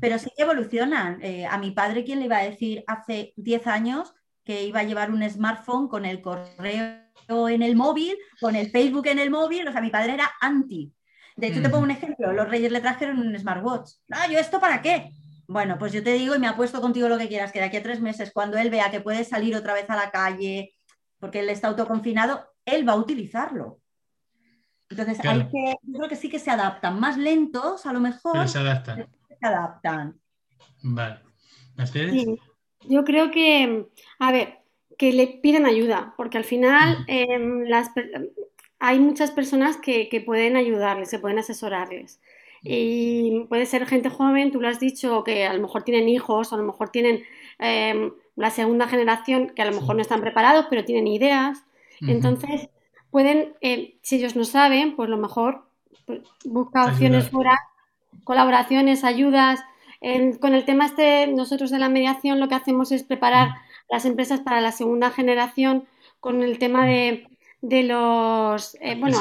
pero 0.00 0.18
sí 0.18 0.30
que 0.36 0.42
evolucionan. 0.42 1.18
Eh, 1.22 1.46
a 1.46 1.58
mi 1.58 1.70
padre, 1.70 2.04
¿quién 2.04 2.18
le 2.18 2.26
iba 2.26 2.38
a 2.38 2.44
decir 2.44 2.82
hace 2.86 3.32
10 3.36 3.66
años 3.66 4.14
que 4.44 4.64
iba 4.64 4.80
a 4.80 4.84
llevar 4.84 5.10
un 5.10 5.28
smartphone 5.28 5.88
con 5.88 6.04
el 6.04 6.20
correo 6.20 6.98
en 7.48 7.62
el 7.62 7.76
móvil, 7.76 8.16
con 8.40 8.56
el 8.56 8.70
Facebook 8.70 9.06
en 9.06 9.18
el 9.18 9.30
móvil? 9.30 9.68
O 9.68 9.72
sea, 9.72 9.80
mi 9.80 9.90
padre 9.90 10.14
era 10.14 10.30
anti. 10.40 10.92
De 11.36 11.46
hecho, 11.46 11.62
te 11.62 11.68
pongo 11.70 11.84
un 11.84 11.90
ejemplo. 11.90 12.32
Los 12.32 12.48
reyes 12.48 12.72
le 12.72 12.80
trajeron 12.80 13.18
un 13.18 13.38
smartwatch. 13.38 13.92
Ah, 14.10 14.26
¿yo 14.30 14.38
esto 14.38 14.60
para 14.60 14.82
qué? 14.82 15.12
Bueno, 15.46 15.78
pues 15.78 15.92
yo 15.92 16.02
te 16.02 16.12
digo 16.12 16.34
y 16.34 16.38
me 16.38 16.48
apuesto 16.48 16.80
contigo 16.80 17.08
lo 17.08 17.18
que 17.18 17.28
quieras, 17.28 17.50
que 17.50 17.60
de 17.60 17.66
aquí 17.66 17.76
a 17.76 17.82
tres 17.82 18.00
meses, 18.00 18.30
cuando 18.32 18.58
él 18.58 18.70
vea 18.70 18.90
que 18.90 19.00
puede 19.00 19.24
salir 19.24 19.56
otra 19.56 19.74
vez 19.74 19.88
a 19.88 19.96
la 19.96 20.10
calle, 20.10 20.74
porque 21.18 21.40
él 21.40 21.48
está 21.48 21.68
autoconfinado, 21.68 22.44
él 22.64 22.86
va 22.88 22.92
a 22.92 22.96
utilizarlo. 22.96 23.80
Entonces, 24.88 25.24
hay 25.24 25.48
que, 25.48 25.76
yo 25.82 25.98
creo 25.98 26.08
que 26.08 26.16
sí 26.16 26.28
que 26.28 26.40
se 26.40 26.50
adaptan, 26.50 26.98
más 26.98 27.16
lentos 27.16 27.86
a 27.86 27.92
lo 27.92 28.00
mejor. 28.00 28.32
Pero 28.32 28.48
se 28.48 28.58
adaptan 28.58 29.08
se 29.40 29.46
adaptan. 29.46 30.20
Vale. 30.82 31.20
Yo 32.88 33.04
creo 33.04 33.30
que, 33.30 33.86
a 34.18 34.32
ver, 34.32 34.58
que 34.96 35.12
le 35.12 35.26
piden 35.26 35.66
ayuda, 35.66 36.14
porque 36.16 36.38
al 36.38 36.44
final 36.44 37.04
em, 37.06 37.62
las, 37.62 37.90
hay 38.78 39.00
muchas 39.00 39.30
personas 39.30 39.76
que, 39.76 40.22
pueden 40.24 40.56
ayudarles, 40.56 41.10
se 41.10 41.18
pueden 41.18 41.38
asesorarles. 41.38 42.20
Y 42.62 43.46
puede 43.48 43.64
ser 43.64 43.86
gente 43.86 44.10
joven, 44.10 44.52
tú 44.52 44.60
lo 44.60 44.68
has 44.68 44.80
dicho, 44.80 45.24
que 45.24 45.46
a 45.46 45.54
lo 45.54 45.62
mejor 45.62 45.82
tienen 45.82 46.08
hijos, 46.08 46.52
o 46.52 46.54
a 46.54 46.58
lo 46.58 46.64
mejor 46.64 46.90
tienen 46.90 47.22
em, 47.58 48.12
la 48.36 48.50
segunda 48.50 48.86
generación, 48.86 49.52
que 49.54 49.62
a 49.62 49.70
lo 49.70 49.80
mejor 49.80 49.96
no 49.96 50.02
están 50.02 50.20
preparados, 50.20 50.66
pero 50.68 50.84
tienen 50.84 51.06
ideas. 51.06 51.64
Entonces, 52.02 52.68
pueden, 53.10 53.54
em, 53.60 53.92
si 54.02 54.16
ellos 54.16 54.36
no 54.36 54.44
saben, 54.44 54.96
pues 54.96 55.08
lo 55.08 55.16
mejor 55.16 55.64
pues, 56.06 56.20
busca 56.44 56.86
opciones 56.86 57.30
fuera 57.30 57.58
colaboraciones, 58.24 59.04
ayudas. 59.04 59.60
con 60.40 60.54
el 60.54 60.64
tema 60.64 60.86
este, 60.86 61.26
nosotros 61.26 61.70
de 61.70 61.78
la 61.78 61.88
mediación 61.88 62.40
lo 62.40 62.48
que 62.48 62.54
hacemos 62.54 62.92
es 62.92 63.02
preparar 63.02 63.50
las 63.90 64.04
empresas 64.04 64.40
para 64.40 64.60
la 64.60 64.72
segunda 64.72 65.10
generación 65.10 65.84
con 66.20 66.42
el 66.42 66.58
tema 66.58 66.86
de, 66.86 67.26
los... 67.60 68.76
Eh, 68.80 68.96
bueno, 68.98 69.18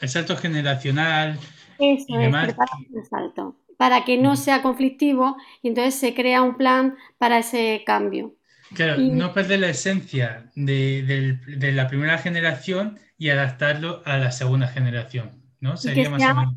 el 0.00 0.08
salto 0.08 0.36
generacional. 0.36 1.38
Eso 1.78 2.18
es, 2.18 2.34
el 2.34 3.04
salto, 3.08 3.56
para 3.76 4.04
que 4.04 4.18
no 4.18 4.36
sea 4.36 4.62
conflictivo 4.62 5.36
y 5.62 5.68
entonces 5.68 5.94
se 5.94 6.14
crea 6.14 6.42
un 6.42 6.56
plan 6.56 6.96
para 7.18 7.38
ese 7.38 7.82
cambio. 7.86 8.34
Claro, 8.74 8.98
no 8.98 9.32
perder 9.32 9.60
la 9.60 9.68
esencia 9.68 10.50
de, 10.54 11.38
la 11.74 11.88
primera 11.88 12.18
generación 12.18 12.98
y 13.18 13.28
adaptarlo 13.28 14.02
a 14.04 14.16
la 14.16 14.32
segunda 14.32 14.66
generación, 14.66 15.42
¿no? 15.60 15.76
Sería 15.76 16.10
más 16.10 16.22
o 16.22 16.34
menos 16.34 16.54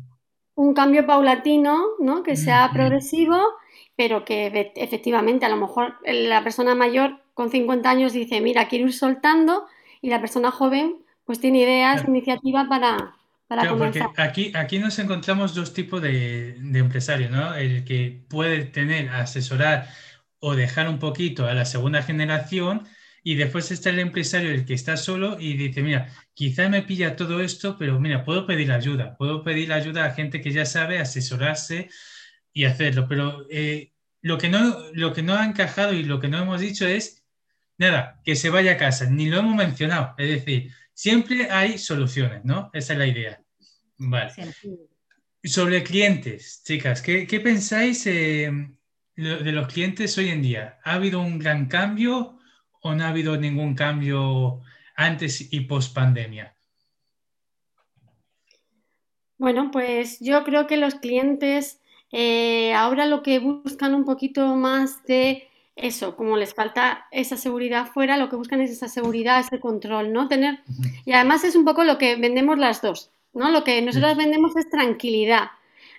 un 0.56 0.74
cambio 0.74 1.06
paulatino, 1.06 1.84
¿no? 2.00 2.22
Que 2.22 2.34
sea 2.34 2.70
progresivo, 2.72 3.36
pero 3.94 4.24
que 4.24 4.72
efectivamente 4.74 5.46
a 5.46 5.48
lo 5.48 5.56
mejor 5.56 5.94
la 6.04 6.42
persona 6.42 6.74
mayor 6.74 7.20
con 7.34 7.50
50 7.50 7.88
años 7.88 8.12
dice, 8.12 8.40
mira, 8.40 8.66
quiero 8.66 8.86
ir 8.86 8.94
soltando 8.94 9.66
y 10.00 10.08
la 10.08 10.20
persona 10.20 10.50
joven 10.50 10.96
pues 11.24 11.40
tiene 11.40 11.60
ideas, 11.60 12.04
iniciativas 12.08 12.68
para, 12.68 13.16
para 13.46 13.62
claro, 13.62 13.78
Porque 13.78 14.02
aquí, 14.16 14.52
aquí 14.54 14.78
nos 14.78 14.98
encontramos 14.98 15.54
dos 15.54 15.74
tipos 15.74 16.00
de, 16.00 16.56
de 16.58 16.78
empresarios, 16.78 17.30
¿no? 17.30 17.54
El 17.54 17.84
que 17.84 18.24
puede 18.28 18.64
tener, 18.64 19.10
asesorar 19.10 19.88
o 20.38 20.54
dejar 20.54 20.88
un 20.88 20.98
poquito 20.98 21.46
a 21.46 21.52
la 21.52 21.66
segunda 21.66 22.02
generación 22.02 22.86
y 23.26 23.34
después 23.34 23.72
está 23.72 23.90
el 23.90 23.98
empresario, 23.98 24.52
el 24.52 24.64
que 24.64 24.74
está 24.74 24.96
solo 24.96 25.36
y 25.40 25.54
dice, 25.56 25.82
mira, 25.82 26.14
quizá 26.32 26.68
me 26.68 26.82
pilla 26.82 27.16
todo 27.16 27.40
esto, 27.40 27.76
pero 27.76 27.98
mira, 27.98 28.24
puedo 28.24 28.46
pedir 28.46 28.70
ayuda, 28.70 29.16
puedo 29.16 29.42
pedir 29.42 29.72
ayuda 29.72 30.04
a 30.04 30.14
gente 30.14 30.40
que 30.40 30.52
ya 30.52 30.64
sabe 30.64 31.00
asesorarse 31.00 31.90
y 32.52 32.66
hacerlo, 32.66 33.08
pero 33.08 33.44
eh, 33.50 33.90
lo, 34.22 34.38
que 34.38 34.48
no, 34.48 34.92
lo 34.92 35.12
que 35.12 35.24
no 35.24 35.34
ha 35.34 35.44
encajado 35.44 35.92
y 35.92 36.04
lo 36.04 36.20
que 36.20 36.28
no 36.28 36.40
hemos 36.40 36.60
dicho 36.60 36.86
es, 36.86 37.24
nada, 37.78 38.20
que 38.24 38.36
se 38.36 38.48
vaya 38.48 38.74
a 38.74 38.76
casa, 38.76 39.10
ni 39.10 39.26
lo 39.26 39.40
hemos 39.40 39.56
mencionado, 39.56 40.14
es 40.18 40.28
decir, 40.28 40.72
siempre 40.94 41.50
hay 41.50 41.78
soluciones, 41.78 42.44
¿no? 42.44 42.70
Esa 42.72 42.92
es 42.92 42.98
la 43.00 43.08
idea. 43.08 43.42
Vale. 43.98 44.34
Sobre 45.42 45.82
clientes, 45.82 46.62
chicas, 46.64 47.02
¿qué, 47.02 47.26
qué 47.26 47.40
pensáis 47.40 48.06
eh, 48.06 48.52
de 49.16 49.52
los 49.52 49.66
clientes 49.66 50.16
hoy 50.16 50.28
en 50.28 50.42
día? 50.42 50.78
¿Ha 50.84 50.92
habido 50.92 51.18
un 51.18 51.40
gran 51.40 51.66
cambio 51.66 52.35
o 52.86 52.94
no 52.94 53.04
ha 53.04 53.08
habido 53.08 53.36
ningún 53.36 53.74
cambio 53.74 54.60
antes 54.94 55.52
y 55.52 55.60
post 55.60 55.94
pandemia? 55.94 56.54
Bueno, 59.38 59.70
pues 59.70 60.18
yo 60.20 60.44
creo 60.44 60.66
que 60.66 60.78
los 60.78 60.94
clientes 60.94 61.80
eh, 62.12 62.72
ahora 62.74 63.06
lo 63.06 63.22
que 63.22 63.38
buscan 63.38 63.94
un 63.94 64.04
poquito 64.04 64.54
más 64.56 65.04
de 65.04 65.48
eso, 65.74 66.16
como 66.16 66.36
les 66.36 66.54
falta 66.54 67.06
esa 67.10 67.36
seguridad 67.36 67.86
fuera, 67.86 68.16
lo 68.16 68.30
que 68.30 68.36
buscan 68.36 68.60
es 68.60 68.70
esa 68.70 68.88
seguridad, 68.88 69.40
ese 69.40 69.60
control, 69.60 70.12
¿no? 70.12 70.28
Tener, 70.28 70.60
y 71.04 71.12
además 71.12 71.44
es 71.44 71.54
un 71.54 71.64
poco 71.64 71.84
lo 71.84 71.98
que 71.98 72.16
vendemos 72.16 72.58
las 72.58 72.80
dos, 72.80 73.10
¿no? 73.34 73.50
Lo 73.50 73.62
que 73.62 73.82
nosotros 73.82 74.16
vendemos 74.16 74.56
es 74.56 74.70
tranquilidad, 74.70 75.50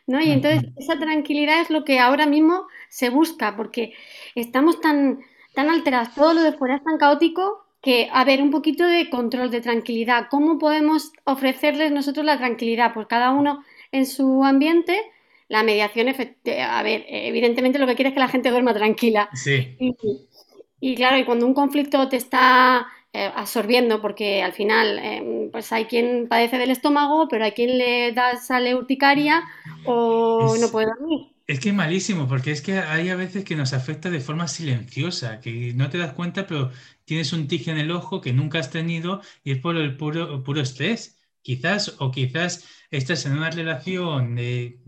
¿no? 0.08 0.20
Y 0.20 0.32
entonces 0.32 0.72
esa 0.77 0.98
tranquilidad 0.98 1.62
es 1.62 1.70
lo 1.70 1.84
que 1.84 2.00
ahora 2.00 2.25
mismo 2.25 2.67
se 2.89 3.10
busca, 3.10 3.56
porque 3.56 3.94
estamos 4.34 4.82
tan, 4.82 5.20
tan 5.57 5.71
alterados, 5.71 6.13
todo 6.13 6.35
lo 6.35 6.43
de 6.43 6.53
fuera 6.53 6.75
es 6.75 6.83
tan 6.83 6.99
caótico 6.99 7.65
que, 7.81 8.09
a 8.13 8.23
ver, 8.23 8.43
un 8.43 8.51
poquito 8.51 8.85
de 8.85 9.09
control, 9.09 9.49
de 9.49 9.59
tranquilidad. 9.59 10.27
¿Cómo 10.29 10.59
podemos 10.59 11.11
ofrecerles 11.23 11.91
nosotros 11.91 12.23
la 12.27 12.37
tranquilidad? 12.37 12.93
Pues 12.93 13.07
cada 13.07 13.31
uno 13.31 13.63
en 13.91 14.05
su 14.05 14.43
ambiente, 14.43 15.01
la 15.47 15.63
mediación, 15.63 16.09
a 16.09 16.83
ver, 16.83 17.05
evidentemente 17.07 17.79
lo 17.79 17.87
que 17.87 17.95
quiere 17.95 18.09
es 18.09 18.13
que 18.13 18.19
la 18.19 18.27
gente 18.27 18.51
duerma 18.51 18.75
tranquila. 18.75 19.29
Sí. 19.33 19.75
Y, 20.79 20.95
claro, 20.95 21.17
y 21.17 21.25
cuando 21.25 21.47
un 21.47 21.55
conflicto 21.55 22.07
te 22.07 22.17
está 22.17 22.85
eh, 23.11 23.31
absorbiendo, 23.35 23.99
porque 23.99 24.43
al 24.43 24.53
final, 24.53 24.99
em, 24.99 25.49
pues 25.49 25.73
hay 25.73 25.85
quien 25.85 26.27
padece 26.27 26.59
del 26.59 26.69
estómago, 26.69 27.27
pero 27.27 27.45
hay 27.45 27.53
quien 27.53 27.79
le 27.79 28.11
da 28.11 28.35
sale 28.35 28.75
urticaria 28.75 29.41
o 29.87 30.55
no 30.61 30.69
puede 30.69 30.85
dormir. 30.85 31.37
Es 31.47 31.61
que 31.61 31.69
es 31.69 31.75
malísimo, 31.75 32.27
porque 32.27 32.51
es 32.51 32.61
que 32.61 32.79
hay 32.79 33.07
a 33.07 33.15
veces 33.15 33.45
que 33.45 33.55
nos 33.55 33.71
afecta 33.71 34.09
de 34.09 34.19
forma 34.19 34.49
silenciosa, 34.49 35.39
que 35.39 35.73
no 35.73 35.89
te 35.89 35.97
das 35.97 36.11
cuenta, 36.11 36.45
pero 36.45 36.71
tienes 37.05 37.31
un 37.31 37.47
tique 37.47 37.71
en 37.71 37.77
el 37.77 37.89
ojo 37.91 38.19
que 38.19 38.33
nunca 38.33 38.59
has 38.59 38.69
tenido 38.69 39.21
y 39.45 39.53
es 39.53 39.59
por 39.59 39.77
el 39.77 39.95
puro, 39.95 40.43
puro 40.43 40.59
estrés. 40.59 41.17
Quizás, 41.41 41.95
o 41.99 42.11
quizás 42.11 42.65
estás 42.91 43.25
en 43.25 43.31
una 43.31 43.49
relación, 43.49 44.35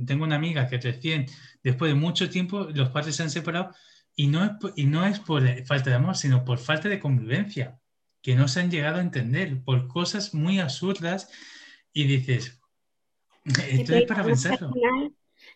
tengo 0.05 0.25
una 0.25 0.35
amiga 0.35 0.67
que 0.67 0.77
recién, 0.77 1.27
después 1.63 1.93
de 1.93 1.95
mucho 1.95 2.29
tiempo, 2.29 2.67
los 2.73 2.89
padres 2.89 3.15
se 3.15 3.23
han 3.23 3.29
separado 3.29 3.73
y 4.13 4.27
no 4.27 4.43
es, 4.43 4.51
y 4.75 4.83
no 4.83 5.05
es 5.05 5.19
por 5.21 5.41
falta 5.65 5.89
de 5.91 5.95
amor, 5.95 6.17
sino 6.17 6.43
por 6.43 6.57
falta 6.57 6.89
de 6.89 6.99
convivencia, 6.99 7.79
que 8.21 8.35
no 8.35 8.49
se 8.49 8.59
han 8.59 8.69
llegado 8.69 8.97
a 8.97 9.01
entender, 9.01 9.63
por 9.63 9.87
cosas 9.87 10.33
muy 10.33 10.59
absurdas 10.59 11.29
y 11.93 12.03
dices, 12.03 12.59
esto 13.45 13.95
es 13.95 14.03
para 14.03 14.25
pensarlo 14.25 14.73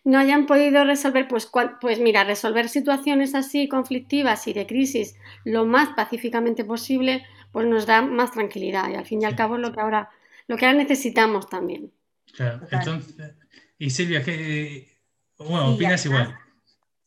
no 0.04 0.18
hayan 0.18 0.46
podido 0.46 0.84
resolver, 0.84 1.26
pues, 1.26 1.50
pues 1.80 1.98
mira, 1.98 2.24
resolver 2.24 2.68
situaciones 2.68 3.34
así 3.34 3.68
conflictivas 3.68 4.46
y 4.46 4.52
de 4.52 4.66
crisis 4.66 5.16
lo 5.44 5.64
más 5.64 5.90
pacíficamente 5.96 6.64
posible, 6.64 7.26
pues 7.52 7.66
nos 7.66 7.86
da 7.86 8.02
más 8.02 8.32
tranquilidad 8.32 8.90
y 8.90 8.96
al 8.96 9.06
fin 9.06 9.22
y 9.22 9.24
al 9.24 9.34
cabo 9.34 9.56
es 9.56 9.62
lo 9.62 9.72
que 9.72 9.80
ahora, 9.80 10.10
lo 10.46 10.56
que 10.56 10.66
ahora 10.66 10.78
necesitamos 10.78 11.48
también. 11.48 11.90
Claro, 12.34 12.66
entonces, 12.70 13.34
y 13.78 13.90
Silvia, 13.90 14.22
¿qué, 14.22 14.88
bueno, 15.38 15.74
opinas 15.74 16.04
igual? 16.04 16.36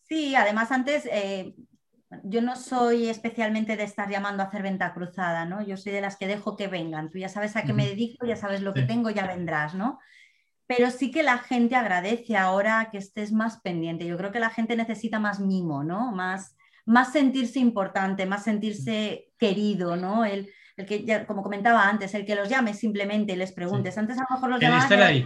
Sí, 0.03 0.35
además 0.35 0.71
antes 0.71 1.07
eh, 1.11 1.53
yo 2.23 2.41
no 2.41 2.55
soy 2.55 3.09
especialmente 3.09 3.75
de 3.75 3.83
estar 3.83 4.09
llamando 4.09 4.41
a 4.41 4.47
hacer 4.47 4.63
venta 4.63 4.93
cruzada, 4.93 5.45
¿no? 5.45 5.61
Yo 5.61 5.77
soy 5.77 5.91
de 5.91 6.01
las 6.01 6.15
que 6.15 6.27
dejo 6.27 6.55
que 6.55 6.67
vengan. 6.67 7.09
Tú 7.09 7.19
ya 7.19 7.29
sabes 7.29 7.55
a 7.57 7.63
qué 7.63 7.73
me 7.73 7.85
dedico, 7.85 8.25
ya 8.25 8.37
sabes 8.37 8.61
lo 8.61 8.73
que 8.73 8.83
tengo, 8.83 9.09
ya 9.09 9.27
vendrás, 9.27 9.75
¿no? 9.75 9.99
Pero 10.67 10.91
sí 10.91 11.11
que 11.11 11.23
la 11.23 11.37
gente 11.37 11.75
agradece 11.75 12.35
ahora 12.35 12.89
que 12.91 12.97
estés 12.97 13.31
más 13.31 13.61
pendiente. 13.61 14.05
Yo 14.05 14.17
creo 14.17 14.33
que 14.33 14.39
la 14.39 14.49
gente 14.49 14.75
necesita 14.75 15.17
más 15.17 15.39
mimo, 15.39 15.83
¿no? 15.83 16.11
Más, 16.11 16.57
más 16.85 17.13
sentirse 17.13 17.59
importante, 17.59 18.25
más 18.25 18.43
sentirse 18.43 19.29
querido, 19.39 19.95
¿no? 19.95 20.25
El, 20.25 20.51
el 20.75 20.85
que, 20.85 21.05
ya, 21.05 21.25
como 21.25 21.41
comentaba 21.41 21.87
antes, 21.87 22.13
el 22.13 22.25
que 22.25 22.35
los 22.35 22.49
llames 22.49 22.79
simplemente 22.79 23.33
y 23.33 23.37
les 23.37 23.53
preguntes. 23.53 23.97
Antes 23.97 24.17
a 24.17 24.25
lo 24.29 24.35
mejor 24.35 24.49
los 24.49 24.59
llamabas. 24.59 25.23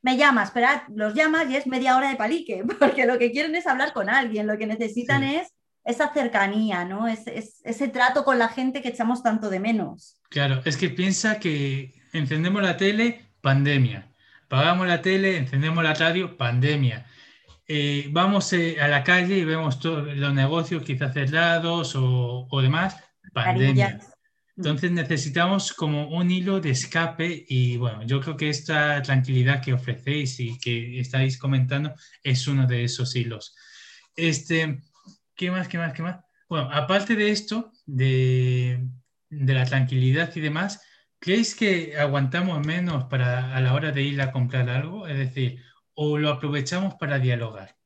Me 0.00 0.16
llamas, 0.16 0.52
pero 0.52 0.68
los 0.94 1.14
llamas 1.14 1.50
y 1.50 1.56
es 1.56 1.66
media 1.66 1.96
hora 1.96 2.10
de 2.10 2.16
palique, 2.16 2.62
porque 2.78 3.06
lo 3.06 3.18
que 3.18 3.32
quieren 3.32 3.54
es 3.54 3.66
hablar 3.66 3.92
con 3.94 4.10
alguien, 4.10 4.46
lo 4.46 4.58
que 4.58 4.66
necesitan 4.66 5.24
es 5.24 5.48
esa 5.82 6.12
cercanía, 6.12 6.84
¿no? 6.84 7.08
Es, 7.08 7.26
es, 7.26 7.62
ese 7.64 7.88
trato 7.88 8.22
con 8.22 8.38
la 8.38 8.48
gente 8.48 8.82
que 8.82 8.90
echamos 8.90 9.22
tanto 9.22 9.48
de 9.48 9.60
menos. 9.60 10.20
Claro, 10.28 10.60
es 10.66 10.76
que 10.76 10.90
piensa 10.90 11.40
que 11.40 11.94
encendemos 12.12 12.62
la 12.62 12.76
tele, 12.76 13.24
pandemia 13.40 14.08
Pagamos 14.48 14.86
la 14.86 15.02
tele, 15.02 15.36
encendemos 15.36 15.84
la 15.84 15.94
radio, 15.94 16.36
pandemia. 16.36 17.06
Eh, 17.66 18.08
vamos 18.10 18.50
eh, 18.54 18.80
a 18.80 18.88
la 18.88 19.04
calle 19.04 19.36
y 19.36 19.44
vemos 19.44 19.84
los 19.84 20.34
negocios 20.34 20.82
quizás 20.82 21.12
cerrados 21.12 21.92
o, 21.94 22.48
demás, 22.62 22.96
pandemia. 23.34 24.00
Entonces 24.56 24.90
necesitamos 24.90 25.72
como 25.72 26.08
un 26.08 26.30
hilo 26.30 26.60
de 26.60 26.70
escape 26.70 27.44
y 27.48 27.76
bueno, 27.76 28.02
yo 28.04 28.20
creo 28.20 28.36
que 28.36 28.48
esta 28.48 29.00
tranquilidad 29.02 29.62
que 29.62 29.74
ofrecéis 29.74 30.40
y 30.40 30.58
que 30.58 30.98
estáis 30.98 31.38
comentando 31.38 31.94
es 32.24 32.48
uno 32.48 32.66
de 32.66 32.84
esos 32.84 33.14
hilos. 33.14 33.54
Este, 34.16 34.80
¿Qué 35.36 35.50
más, 35.50 35.68
qué 35.68 35.78
más, 35.78 35.92
qué 35.92 36.02
más? 36.02 36.24
Bueno, 36.48 36.70
aparte 36.72 37.14
de 37.14 37.30
esto, 37.30 37.70
de, 37.86 38.84
de 39.28 39.54
la 39.54 39.64
tranquilidad 39.64 40.34
y 40.34 40.40
demás, 40.40 40.80
¿Creéis 41.20 41.54
que 41.54 41.96
aguantamos 41.98 42.64
menos 42.64 43.04
para, 43.04 43.54
a 43.56 43.60
la 43.60 43.74
hora 43.74 43.90
de 43.92 44.02
ir 44.02 44.20
a 44.20 44.30
comprar 44.32 44.68
algo? 44.70 45.06
Es 45.08 45.18
decir, 45.18 45.62
o 45.94 46.16
lo 46.18 46.30
aprovechamos 46.30 46.94
para 46.94 47.18
dialogar. 47.18 47.76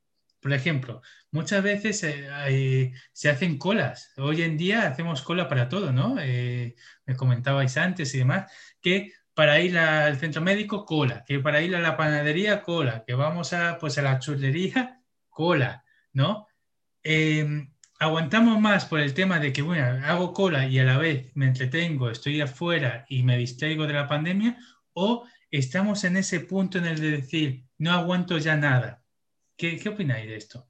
Por 0.40 0.52
ejemplo, 0.52 1.02
muchas 1.30 1.62
veces 1.62 2.02
eh, 2.04 2.92
se 3.12 3.30
hacen 3.30 3.58
colas. 3.58 4.12
Hoy 4.18 4.42
en 4.42 4.58
día 4.58 4.86
hacemos 4.88 5.22
cola 5.22 5.48
para 5.48 5.68
todo, 5.68 5.92
¿no? 5.92 6.16
Eh, 6.20 6.74
me 7.06 7.16
comentabais 7.16 7.76
antes 7.78 8.14
y 8.14 8.18
demás, 8.18 8.52
que 8.80 9.12
para 9.34 9.60
ir 9.60 9.78
al 9.78 10.18
centro 10.18 10.42
médico, 10.42 10.84
cola, 10.84 11.24
que 11.26 11.38
para 11.40 11.62
ir 11.62 11.74
a 11.76 11.80
la 11.80 11.96
panadería, 11.96 12.62
cola, 12.62 13.04
que 13.06 13.14
vamos 13.14 13.52
a, 13.54 13.78
pues, 13.78 13.96
a 13.98 14.02
la 14.02 14.18
churrería, 14.18 15.00
cola, 15.30 15.84
¿no? 16.12 16.48
Em, 17.02 17.71
aguantamos 18.02 18.60
más 18.60 18.84
por 18.86 18.98
el 18.98 19.14
tema 19.14 19.38
de 19.38 19.52
que, 19.52 19.62
bueno, 19.62 20.04
hago 20.04 20.32
cola 20.32 20.66
y 20.66 20.76
a 20.80 20.84
la 20.84 20.98
vez 20.98 21.30
me 21.34 21.46
entretengo, 21.46 22.10
estoy 22.10 22.40
afuera 22.40 23.06
y 23.08 23.22
me 23.22 23.38
distraigo 23.38 23.86
de 23.86 23.92
la 23.92 24.08
pandemia, 24.08 24.58
o 24.92 25.24
estamos 25.52 26.02
en 26.02 26.16
ese 26.16 26.40
punto 26.40 26.78
en 26.78 26.86
el 26.86 27.00
de 27.00 27.10
decir, 27.12 27.64
no 27.78 27.92
aguanto 27.92 28.38
ya 28.38 28.56
nada. 28.56 29.04
¿Qué, 29.56 29.78
qué 29.78 29.88
opináis 29.88 30.26
de 30.26 30.36
esto? 30.36 30.68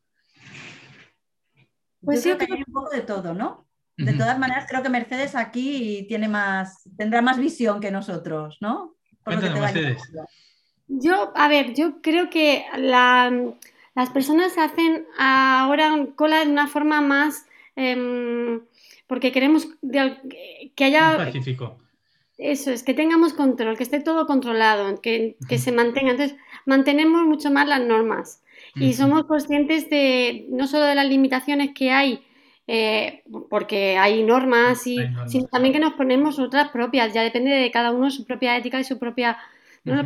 Pues 2.03 2.23
sí, 2.23 2.37
que 2.37 2.45
hay 2.53 2.64
un 2.66 2.73
poco 2.73 2.90
de 2.90 3.01
todo, 3.01 3.33
¿no? 3.33 3.66
De 3.97 4.12
todas 4.12 4.38
maneras, 4.38 4.66
creo 4.68 4.83
que 4.83 4.88
Mercedes 4.90 5.35
aquí 5.35 6.05
tiene 6.09 6.29
más, 6.29 6.83
tendrá 6.99 7.23
más 7.23 7.38
visión 7.38 7.81
que 7.81 7.90
nosotros, 7.90 8.59
¿no? 8.61 8.97
Mercedes. 9.25 10.03
Yo, 10.87 11.33
a 11.35 11.49
ver, 11.49 11.73
yo 11.75 12.03
creo 12.03 12.29
que 12.29 12.66
la, 12.77 13.31
las 13.94 14.11
personas 14.11 14.57
hacen 14.59 15.07
ahora 15.18 16.07
cola 16.16 16.44
de 16.44 16.50
una 16.50 16.68
forma 16.68 17.00
más... 17.00 17.46
Em, 17.76 18.61
porque 19.07 19.33
queremos 19.33 19.68
que 20.74 20.85
haya... 20.85 21.16
pacífico. 21.16 21.78
Eso 22.38 22.70
es, 22.70 22.83
que 22.83 22.94
tengamos 22.94 23.35
control, 23.35 23.76
que 23.76 23.83
esté 23.83 24.00
todo 24.00 24.26
controlado, 24.26 25.00
que, 25.00 25.37
se 25.59 25.72
mantenga. 25.72 26.12
Entonces, 26.12 26.37
mantenemos 26.64 27.24
mucho 27.26 27.50
más 27.50 27.68
las 27.68 27.83
normas 27.83 28.42
y 28.74 28.94
somos 28.94 29.24
conscientes 29.26 29.90
de 29.90 30.46
no 30.48 30.66
solo 30.66 30.87
de 30.87 30.94
las 30.94 31.07
limitaciones 31.07 31.70
que 31.74 31.90
hay, 31.90 32.24
eh, 32.66 33.22
porque 33.50 33.98
hay 33.98 34.22
normas, 34.22 34.87
y, 34.87 34.98
sino 35.26 35.46
también 35.48 35.74
que 35.74 35.81
nos 35.81 35.92
ponemos 35.92 36.38
otras 36.38 36.70
propias. 36.70 37.12
Ya 37.12 37.22
depende 37.22 37.50
de 37.50 37.70
cada 37.70 37.92
uno 37.92 38.11
su 38.11 38.24
propia 38.24 38.57
ética 38.57 38.81
y 38.81 38.85
su 38.85 38.98
propia 38.98 39.38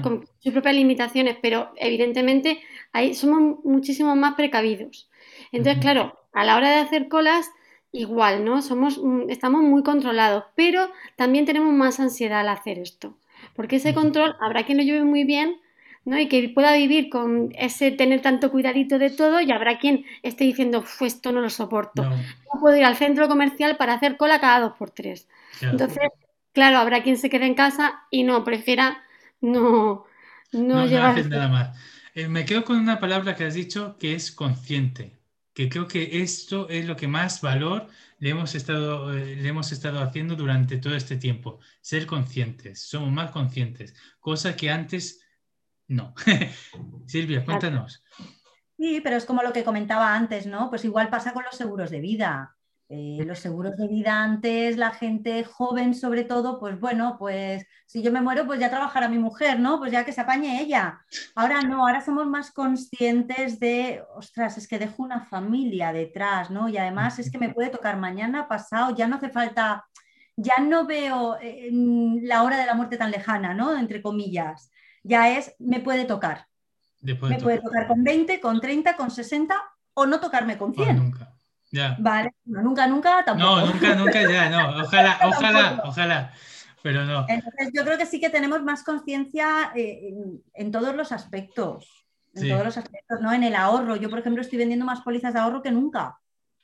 con 0.03 0.27
sus 0.39 0.53
propias 0.53 0.75
limitaciones, 0.75 1.37
pero 1.41 1.73
evidentemente 1.77 2.61
ahí 2.97 3.15
somos 3.15 3.63
muchísimo 3.65 4.17
más 4.17 4.35
precavidos. 4.35 5.09
Entonces, 5.53 5.83
claro, 5.83 6.19
a 6.33 6.45
la 6.45 6.57
hora 6.57 6.71
de 6.71 6.77
hacer 6.77 7.09
colas, 7.09 7.51
igual, 7.93 8.45
¿no? 8.45 8.63
Somos, 8.63 8.99
mm, 9.03 9.29
estamos 9.29 9.63
muy 9.63 9.83
controlados, 9.83 10.45
pero 10.55 10.91
también 11.17 11.45
tenemos 11.45 11.73
más 11.75 12.01
ansiedad 12.01 12.41
al 12.41 12.49
hacer 12.49 12.79
esto, 12.79 13.19
porque 13.55 13.77
ese 13.77 13.95
control 13.95 14.35
habrá 14.41 14.65
quien 14.65 14.79
lo 14.79 14.85
lleve 14.85 15.05
muy 15.05 15.25
bien, 15.25 15.61
¿no? 16.07 16.19
Y 16.19 16.29
que 16.29 16.49
pueda 16.49 16.75
vivir 16.75 17.11
con 17.11 17.53
ese 17.59 17.91
tener 17.91 18.23
tanto 18.23 18.51
cuidadito 18.51 18.99
de 18.99 19.11
todo 19.11 19.41
y 19.41 19.53
habrá 19.53 19.79
quien 19.79 20.07
esté 20.23 20.45
diciendo, 20.45 20.85
esto 21.01 21.33
no 21.33 21.41
lo 21.41 21.51
soporto. 21.51 22.03
No. 22.03 22.17
puedo 22.61 22.77
ir 22.77 22.85
al 22.85 22.97
centro 22.97 23.29
comercial 23.29 23.77
para 23.77 23.95
hacer 23.95 24.17
cola 24.17 24.41
cada 24.41 24.61
dos 24.61 24.73
por 24.79 24.91
tres. 24.91 25.29
Entonces, 25.61 26.09
claro, 26.53 26.79
habrá 26.79 27.03
quien 27.03 27.19
se 27.19 27.29
quede 27.29 27.45
en 27.47 27.55
casa 27.55 28.05
y 28.11 28.23
no, 28.23 28.45
prefiera 28.45 29.03
no, 29.41 30.05
no, 30.53 30.87
nada 30.87 31.49
más. 31.49 31.96
Eh, 32.17 32.29
me 32.29 32.47
quedo 32.47 32.65
con 32.65 32.79
una 32.79 32.99
palabra 32.99 33.37
que 33.37 33.45
has 33.45 33.53
dicho 33.53 33.99
que 33.99 34.15
es 34.15 34.33
consciente, 34.33 35.21
que 35.53 35.69
creo 35.69 35.87
que 35.87 36.23
esto 36.23 36.67
es 36.71 36.87
lo 36.87 36.97
que 36.97 37.09
más 37.09 37.43
valor 37.43 37.89
le 38.19 38.31
hemos 38.31 38.55
estado, 38.55 39.13
eh, 39.15 39.37
le 39.37 39.47
hemos 39.47 39.71
estado 39.71 40.01
haciendo 40.01 40.35
durante 40.35 40.79
todo 40.79 40.97
este 40.97 41.19
tiempo, 41.19 41.61
ser 41.83 42.07
conscientes, 42.07 42.81
somos 42.81 43.13
más 43.13 43.33
conscientes, 43.33 43.95
cosa 44.19 44.57
que 44.57 44.71
antes 44.71 45.27
no. 45.89 46.15
Silvia, 47.07 47.45
cuéntanos. 47.45 48.03
Sí, 48.79 49.03
pero 49.05 49.17
es 49.17 49.27
como 49.27 49.43
lo 49.43 49.53
que 49.53 49.63
comentaba 49.63 50.15
antes, 50.15 50.47
¿no? 50.47 50.71
Pues 50.71 50.87
igual 50.87 51.11
pasa 51.11 51.35
con 51.35 51.45
los 51.45 51.55
seguros 51.55 51.91
de 51.91 52.01
vida. 52.01 52.56
Eh, 52.89 53.25
los 53.27 53.41
seguros 53.41 53.77
de 53.77 53.89
vida 53.89 54.23
antes, 54.23 54.77
la 54.77 54.93
gente 54.93 55.43
joven 55.43 55.93
sobre 55.93 56.23
todo, 56.23 56.61
pues 56.61 56.79
bueno, 56.79 57.17
pues 57.19 57.67
si 57.85 58.01
yo 58.01 58.13
me 58.13 58.21
muero, 58.21 58.47
pues 58.47 58.61
ya 58.61 58.71
trabajará 58.71 59.09
mi 59.09 59.19
mujer, 59.19 59.59
¿no? 59.59 59.81
Pues 59.81 59.91
ya 59.91 60.05
que 60.05 60.13
se 60.13 60.21
apañe 60.21 60.63
ella. 60.63 61.01
Ahora 61.35 61.63
no, 61.63 61.81
ahora 61.81 62.01
somos 62.01 62.27
más 62.29 62.53
conscientes 62.53 63.59
de, 63.59 64.05
ostras, 64.15 64.57
es 64.57 64.69
que 64.69 64.79
dejo 64.79 65.03
una 65.03 65.21
familia 65.21 65.93
detrás, 65.93 66.49
¿no? 66.49 66.69
Y 66.69 66.79
además 66.79 67.19
es 67.19 67.29
que 67.29 67.39
me 67.39 67.53
puede 67.53 67.71
tocar 67.71 67.97
mañana, 67.97 68.47
pasado, 68.47 68.95
ya 68.95 69.09
no 69.09 69.17
hace 69.17 69.31
falta, 69.31 69.85
ya 70.37 70.59
no 70.61 70.87
veo 70.87 71.39
eh, 71.41 71.71
la 72.23 72.45
hora 72.45 72.57
de 72.57 72.67
la 72.67 72.75
muerte 72.75 72.97
tan 72.97 73.11
lejana, 73.11 73.53
¿no? 73.53 73.77
Entre 73.77 74.01
comillas. 74.01 74.71
Ya 75.03 75.37
es, 75.37 75.57
me 75.59 75.81
puede 75.81 76.05
tocar. 76.05 76.47
me 77.03 77.17
puede 77.17 77.61
tocar 77.61 77.89
con 77.89 78.05
20, 78.05 78.41
con 78.41 78.61
30, 78.61 78.97
con 78.97 79.11
60 79.11 79.57
o 79.95 80.07
no 80.07 80.21
tocarme 80.21 80.57
con 80.57 80.73
100. 80.73 80.97
nunca. 80.97 81.36
Vale, 81.99 82.35
nunca, 82.45 82.87
nunca 82.87 83.25
tampoco. 83.25 83.61
No, 83.61 83.67
nunca, 83.67 83.95
nunca 83.95 84.23
ya, 84.23 84.49
no. 84.49 84.83
Ojalá, 84.83 85.19
ojalá, 85.25 85.83
ojalá. 85.85 86.33
Pero 86.83 87.05
no. 87.05 87.27
Entonces, 87.29 87.71
yo 87.75 87.85
creo 87.85 87.99
que 87.99 88.07
sí 88.07 88.21
que 88.21 88.31
tenemos 88.31 88.63
más 88.63 88.85
conciencia 88.85 89.73
eh, 89.75 90.15
en, 90.55 90.71
todos 90.71 90.95
los 90.95 91.11
aspectos. 91.11 92.07
En 92.35 92.51
todos 92.51 92.65
los 92.65 92.77
aspectos, 92.77 93.21
¿no? 93.21 93.33
En 93.33 93.43
el 93.43 93.57
ahorro. 93.57 93.97
Yo, 93.97 94.09
por 94.09 94.21
ejemplo, 94.21 94.43
estoy 94.43 94.59
vendiendo 94.59 94.85
más 94.85 95.01
pólizas 95.01 95.35
de 95.35 95.41
ahorro 95.41 95.63
que 95.63 95.73
nunca. 95.73 96.21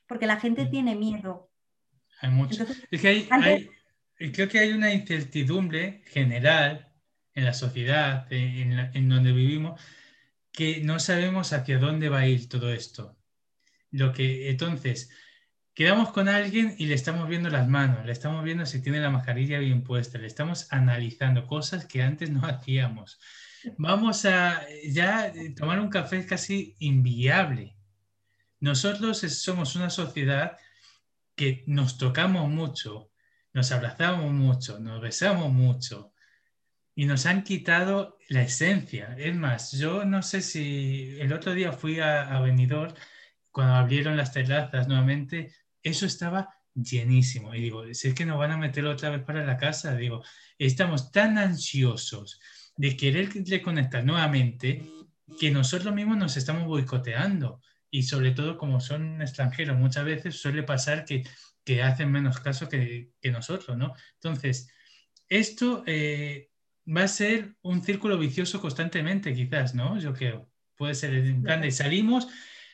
Porque 0.06 0.26
la 0.26 0.38
gente 0.38 0.66
mm. 0.66 0.70
tiene 0.70 0.94
miedo. 0.94 1.50
Hay 2.20 2.30
mucho. 2.30 2.64
es 2.90 3.00
que 3.00 3.26
hay, 3.30 3.70
creo 4.32 4.48
que 4.48 4.58
hay 4.60 4.72
una 4.72 4.92
incertidumbre 4.92 6.02
general 6.06 6.92
en 7.34 7.44
la 7.44 7.54
sociedad, 7.54 8.30
en, 8.30 8.78
en 8.94 9.08
donde 9.08 9.32
vivimos, 9.32 9.80
que 10.52 10.82
no 10.84 11.00
sabemos 11.00 11.52
hacia 11.52 11.78
dónde 11.78 12.10
va 12.10 12.20
a 12.20 12.26
ir 12.28 12.48
todo 12.48 12.72
esto. 12.72 13.16
Lo 13.92 14.12
que 14.12 14.50
entonces 14.50 15.10
quedamos 15.74 16.12
con 16.12 16.28
alguien 16.28 16.74
y 16.78 16.86
le 16.86 16.94
estamos 16.94 17.28
viendo 17.28 17.48
las 17.48 17.68
manos, 17.68 18.04
le 18.04 18.12
estamos 18.12 18.44
viendo 18.44 18.66
si 18.66 18.82
tiene 18.82 19.00
la 19.00 19.10
mascarilla 19.10 19.58
bien 19.58 19.84
puesta, 19.84 20.18
le 20.18 20.26
estamos 20.26 20.66
analizando 20.72 21.46
cosas 21.46 21.86
que 21.86 22.02
antes 22.02 22.30
no 22.30 22.40
hacíamos. 22.46 23.20
Vamos 23.78 24.24
a 24.24 24.66
ya 24.88 25.32
tomar 25.56 25.78
un 25.80 25.88
café 25.88 26.18
es 26.18 26.26
casi 26.26 26.74
inviable. 26.80 27.76
Nosotros 28.60 29.18
somos 29.18 29.76
una 29.76 29.90
sociedad 29.90 30.56
que 31.36 31.64
nos 31.66 31.96
tocamos 31.98 32.48
mucho, 32.48 33.10
nos 33.52 33.72
abrazamos 33.72 34.32
mucho, 34.32 34.80
nos 34.80 35.00
besamos 35.00 35.52
mucho 35.52 36.12
y 36.94 37.06
nos 37.06 37.26
han 37.26 37.44
quitado 37.44 38.18
la 38.28 38.42
esencia. 38.42 39.14
Es 39.18 39.34
más, 39.34 39.72
yo 39.72 40.04
no 40.04 40.22
sé 40.22 40.42
si 40.42 41.16
el 41.20 41.32
otro 41.32 41.54
día 41.54 41.72
fui 41.72 42.00
a, 42.00 42.22
a 42.22 42.40
cuando 43.52 43.74
abrieron 43.74 44.16
las 44.16 44.32
terrazas 44.32 44.88
nuevamente, 44.88 45.54
eso 45.82 46.06
estaba 46.06 46.48
llenísimo. 46.74 47.54
Y 47.54 47.60
digo, 47.60 47.84
si 47.92 48.08
es 48.08 48.14
que 48.14 48.24
nos 48.24 48.38
van 48.38 48.52
a 48.52 48.56
meter 48.56 48.84
otra 48.86 49.10
vez 49.10 49.22
para 49.22 49.44
la 49.44 49.56
casa, 49.56 49.94
digo, 49.94 50.24
estamos 50.58 51.12
tan 51.12 51.38
ansiosos 51.38 52.40
de 52.76 52.96
querer 52.96 53.30
reconectar 53.46 54.04
nuevamente 54.04 54.82
que 55.38 55.50
nosotros 55.50 55.94
mismos 55.94 56.16
nos 56.16 56.36
estamos 56.36 56.66
boicoteando. 56.66 57.60
Y 57.90 58.04
sobre 58.04 58.30
todo 58.30 58.56
como 58.56 58.80
son 58.80 59.20
extranjeros, 59.20 59.76
muchas 59.76 60.06
veces 60.06 60.40
suele 60.40 60.62
pasar 60.62 61.04
que, 61.04 61.24
que 61.62 61.82
hacen 61.82 62.10
menos 62.10 62.40
caso 62.40 62.68
que, 62.68 63.10
que, 63.20 63.30
nosotros, 63.30 63.76
¿no? 63.76 63.92
Entonces, 64.14 64.70
esto 65.28 65.84
eh, 65.86 66.48
va 66.88 67.02
a 67.04 67.08
ser 67.08 67.54
un 67.60 67.82
círculo 67.82 68.16
vicioso 68.16 68.62
constantemente, 68.62 69.34
quizás, 69.34 69.74
¿no? 69.74 69.98
Yo 69.98 70.14
creo. 70.14 70.48
Puede 70.74 70.94
ser 70.94 71.12
en 71.14 71.42
plan 71.42 71.60
de 71.60 71.70
salimos 71.70 72.28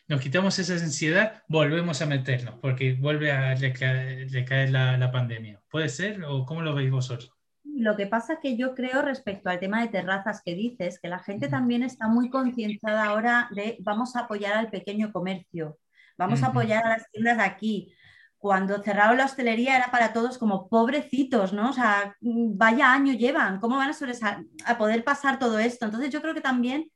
nos 0.09 0.23
quitamos 0.23 0.59
esa 0.59 0.73
ansiedad, 0.73 1.43
volvemos 1.49 2.01
a 2.01 2.07
meternos, 2.07 2.55
porque 2.63 2.95
vuelve 2.95 3.31
a 3.31 3.55
recaer, 3.55 4.71
la, 4.71 5.11
pandemia. 5.13 5.61
¿Puede 5.71 5.91
ser 5.91 6.25
o 6.25 6.47
cómo 6.47 6.63
lo 6.63 6.75
veis 6.75 6.91
vosotros? 6.91 7.31
Lo 7.63 7.95
que 7.95 8.07
pasa 8.07 8.39
que 8.43 8.57
yo 8.57 8.75
creo 8.75 9.03
respecto 9.03 9.51
al 9.51 9.61
tema 9.61 9.83
de 9.83 9.89
terrazas 9.89 10.41
que 10.43 10.55
dices, 10.55 10.99
que 10.99 11.09
la 11.09 11.19
gente 11.19 11.49
también 11.49 11.83
está 11.83 12.09
muy 12.09 12.31
concienciada 12.31 13.05
ahora 13.05 13.49
de 13.51 13.77
vamos 13.81 14.17
a 14.17 14.21
apoyar 14.21 14.55
al 14.55 14.71
pequeño 14.71 15.13
comercio, 15.13 15.79
vamos 16.17 16.43
a 16.43 16.49
apoyar 16.49 16.85
a 16.87 16.91
las 16.91 17.11
tiendas 17.11 17.37
de 17.37 17.45
aquí. 17.45 17.95
Cuando 18.39 18.83
cerraron 18.83 19.19
la 19.19 19.27
hostelería 19.27 19.77
era 19.77 19.91
para 19.91 20.13
todos 20.13 20.39
como 20.39 20.69
pobrecitos, 20.69 21.53
¿no? 21.53 21.71
O 21.71 21.73
sea, 21.73 22.17
vaya 22.21 22.93
año 22.93 23.13
llevan, 23.13 23.61
¿cómo 23.61 23.77
van 23.77 23.91
a, 23.91 24.45
a 24.65 24.79
poder 24.79 25.05
pasar 25.05 25.39
todo 25.39 25.59
esto? 25.59 25.85
Entonces 25.85 26.11
yo 26.11 26.23
creo 26.23 26.35
que 26.35 26.41
también 26.41 26.91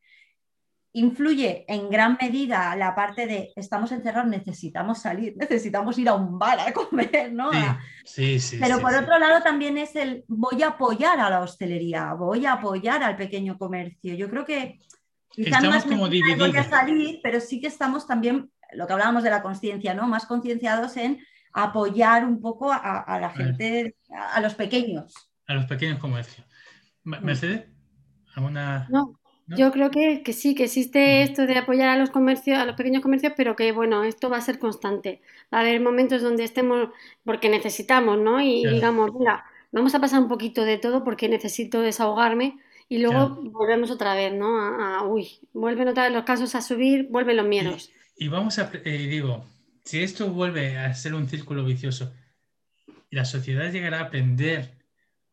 influye 0.95 1.65
en 1.69 1.89
gran 1.89 2.19
medida 2.21 2.77
la 2.77 2.95
parte 2.95 3.27
de 3.27 3.53
estamos 3.57 3.93
encerrados, 3.93 4.31
necesitamos 4.31 5.01
salir, 5.01 5.35
necesitamos 5.39 5.99
ir 5.99 6.09
a 6.09 6.15
un 6.15 6.39
bar 6.39 6.61
a 6.61 6.73
comer, 6.73 7.33
¿no? 7.33 7.51
Sí, 8.05 8.39
sí, 8.39 8.59
Pero 8.61 8.81
por 8.81 8.95
otro 8.95 9.19
lado 9.19 9.43
también 9.43 9.79
es 9.79 9.97
el 9.97 10.25
voy 10.29 10.63
a 10.63 10.69
apoyar 10.69 11.19
a 11.21 11.31
la 11.31 11.41
hostelería, 11.41 12.13
voy 12.15 12.47
a 12.47 12.55
apoyar 12.55 13.03
al 13.03 13.17
pequeño 13.17 13.57
comercio. 13.57 14.15
Yo 14.15 14.29
creo 14.29 14.45
que 14.45 14.79
quizás 15.31 15.65
más 15.65 15.85
como 15.85 16.09
voy 16.09 16.57
a 16.57 16.65
salir, 16.65 17.21
pero 17.23 17.41
sí 17.41 17.61
que 17.61 17.69
estamos 17.69 18.07
también, 18.07 18.51
lo 18.73 18.87
que 18.87 18.93
hablábamos 18.93 19.23
de 19.23 19.31
la 19.31 19.43
conciencia, 19.43 19.95
¿no? 19.95 20.07
Más 20.09 20.27
concienciados 20.27 20.97
en 20.97 21.21
apoyar 21.55 22.25
un 22.25 22.41
poco 22.41 22.73
a, 22.73 23.19
la 23.21 23.31
gente, 23.31 23.97
a, 24.35 24.41
los 24.41 24.55
pequeños. 24.55 25.15
A 25.47 25.55
los 25.55 25.67
pequeños 25.67 25.99
comercios. 25.99 26.47
Mercedes, 27.05 27.67
¿alguna...? 28.35 28.87
No, 28.91 29.21
yo 29.49 29.71
creo 29.73 29.91
que, 29.91 30.23
sí, 30.33 30.55
que 30.55 30.65
existe 30.65 31.23
esto 31.23 31.47
de 31.47 31.59
apoyar 31.59 31.89
a 31.89 31.97
los 31.97 32.11
comercios, 32.11 32.59
a 32.59 32.65
los 32.65 32.77
pequeños 32.77 33.03
comercios, 33.03 33.33
pero 33.37 33.57
que 33.57 33.73
bueno, 33.73 34.05
esto 34.05 34.31
va 34.31 34.39
a 34.39 34.43
ser 34.43 34.59
constante. 34.59 35.21
Va 35.53 35.59
a 35.59 35.61
haber 35.63 35.81
momentos 35.81 36.23
donde 36.23 36.45
estemos, 36.45 36.89
porque 37.25 37.49
necesitamos, 37.49 38.19
¿no? 38.19 38.41
Y 38.41 38.65
digamos, 38.67 39.13
mira, 39.15 39.45
vamos 39.73 39.95
a 39.95 40.01
pasar 40.01 40.21
un 40.21 40.29
poquito 40.29 40.65
de 40.65 40.79
todo 40.79 41.05
porque 41.05 41.29
necesito 41.29 41.81
desahogarme 41.81 42.59
y 42.89 42.99
luego 42.99 43.41
volvemos 43.43 43.91
otra 43.91 44.15
vez, 44.15 44.33
¿no? 44.33 44.59
A, 44.59 45.07
uy, 45.07 45.39
vuelven 45.53 45.89
otra 45.89 46.05
vez 46.05 46.13
los 46.13 46.25
casos 46.25 46.55
a 46.55 46.63
subir, 46.63 47.09
vuelven 47.11 47.39
los 47.39 47.47
miedos. 47.47 47.91
Y, 48.17 48.29
vamos 48.29 48.59
a, 48.59 48.71
eh, 48.85 49.07
digo, 49.09 49.47
si 49.85 50.03
esto 50.03 50.29
vuelve 50.29 50.77
a 50.79 50.93
ser 50.95 51.15
un 51.15 51.29
círculo 51.29 51.65
vicioso, 51.65 52.13
la 53.11 53.25
sociedad 53.25 53.73
llegará 53.73 54.01
a 54.01 54.05
aprender 54.05 54.82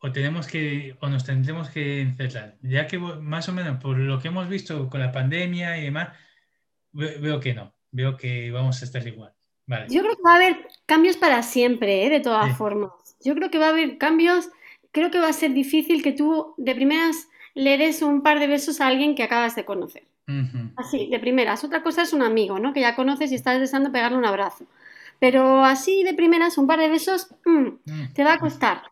o 0.01 0.11
tenemos 0.11 0.47
que 0.47 0.95
o 1.01 1.09
nos 1.09 1.25
tendremos 1.25 1.69
que 1.69 2.01
encerrar, 2.01 2.55
ya 2.61 2.87
que 2.87 2.97
más 2.97 3.49
o 3.49 3.53
menos 3.53 3.81
por 3.81 3.97
lo 3.97 4.19
que 4.19 4.29
hemos 4.29 4.47
visto 4.47 4.89
con 4.89 4.99
la 5.01 5.11
pandemia 5.11 5.77
y 5.77 5.83
demás, 5.83 6.09
veo 6.93 7.39
que 7.39 7.53
no, 7.53 7.73
veo 7.91 8.15
que 8.17 8.51
vamos 8.51 8.81
a 8.81 8.85
estar 8.85 9.05
igual. 9.05 9.33
Yo 9.89 10.01
creo 10.01 10.15
que 10.15 10.23
va 10.23 10.33
a 10.33 10.35
haber 10.35 10.67
cambios 10.85 11.17
para 11.17 11.43
siempre, 11.43 12.05
¿eh? 12.05 12.09
de 12.09 12.21
todas 12.21 12.57
formas. 12.57 12.91
Yo 13.23 13.35
creo 13.35 13.51
que 13.51 13.59
va 13.59 13.67
a 13.67 13.69
haber 13.69 13.97
cambios, 13.97 14.49
creo 14.91 15.11
que 15.11 15.19
va 15.19 15.29
a 15.29 15.33
ser 15.33 15.53
difícil 15.53 16.01
que 16.01 16.11
tú 16.11 16.55
de 16.57 16.73
primeras 16.73 17.27
le 17.53 17.77
des 17.77 18.01
un 18.01 18.23
par 18.23 18.39
de 18.39 18.47
besos 18.47 18.81
a 18.81 18.87
alguien 18.87 19.15
que 19.15 19.23
acabas 19.23 19.55
de 19.55 19.65
conocer. 19.65 20.03
Así, 20.77 21.07
de 21.07 21.19
primeras. 21.19 21.63
Otra 21.63 21.81
cosa 21.81 22.03
es 22.03 22.13
un 22.13 22.21
amigo, 22.21 22.59
¿no? 22.59 22.71
Que 22.71 22.81
ya 22.81 22.95
conoces 22.95 23.31
y 23.31 23.35
estás 23.35 23.59
deseando 23.59 23.91
pegarle 23.91 24.17
un 24.17 24.25
abrazo. 24.25 24.65
Pero 25.19 25.65
así 25.65 26.03
de 26.03 26.13
primeras, 26.13 26.57
un 26.59 26.67
par 26.67 26.79
de 26.79 26.87
besos, 26.87 27.33
mm, 27.45 27.91
mm. 27.91 28.13
te 28.13 28.23
va 28.23 28.33
a 28.33 28.39
costar. 28.39 28.83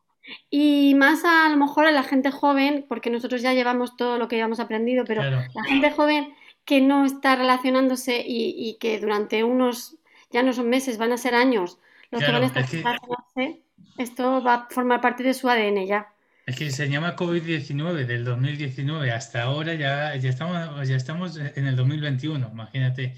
Y 0.49 0.93
más 0.95 1.23
a, 1.25 1.49
lo 1.49 1.57
mejor 1.57 1.85
a 1.85 1.91
la 1.91 2.03
gente 2.03 2.31
joven, 2.31 2.85
porque 2.87 3.09
nosotros 3.09 3.41
ya 3.41 3.53
llevamos 3.53 3.95
todo 3.95 4.17
lo 4.17 4.27
que 4.27 4.35
habíamos 4.35 4.59
aprendido, 4.59 5.05
pero 5.05 5.23
la 5.23 5.63
gente 5.67 5.91
joven 5.91 6.33
que 6.65 6.81
no 6.81 7.05
está 7.05 7.35
relacionándose 7.35 8.23
y, 8.25 8.77
que 8.79 8.99
durante 8.99 9.43
unos, 9.43 9.95
ya 10.31 10.43
no 10.43 10.51
son 10.53 10.69
meses, 10.69 10.97
van 10.97 11.13
a 11.13 11.17
ser 11.17 11.33
años, 11.33 11.79
los 12.11 12.23
que 12.23 12.31
van 12.31 12.43
a 12.43 12.47
estar 12.47 12.65
relacionándose, 12.65 13.61
esto 13.97 14.43
va 14.43 14.53
a 14.53 14.67
formar 14.69 15.01
parte 15.01 15.23
de 15.23 15.33
su 15.33 15.49
ADN 15.49 15.85
ya. 15.85 16.07
Es 16.45 16.55
que 16.55 16.71
se 16.71 16.89
llama 16.89 17.15
COVID-19 17.15 18.05
del 18.05 18.23
2019 18.23 19.11
hasta 19.11 19.43
ahora 19.43 19.73
ya, 19.73 20.15
ya, 20.15 20.29
estamos, 20.29 20.87
ya 20.87 20.95
estamos 20.95 21.37
en 21.37 21.67
el 21.67 21.75
2021, 21.75 22.49
imagínate. 22.51 23.15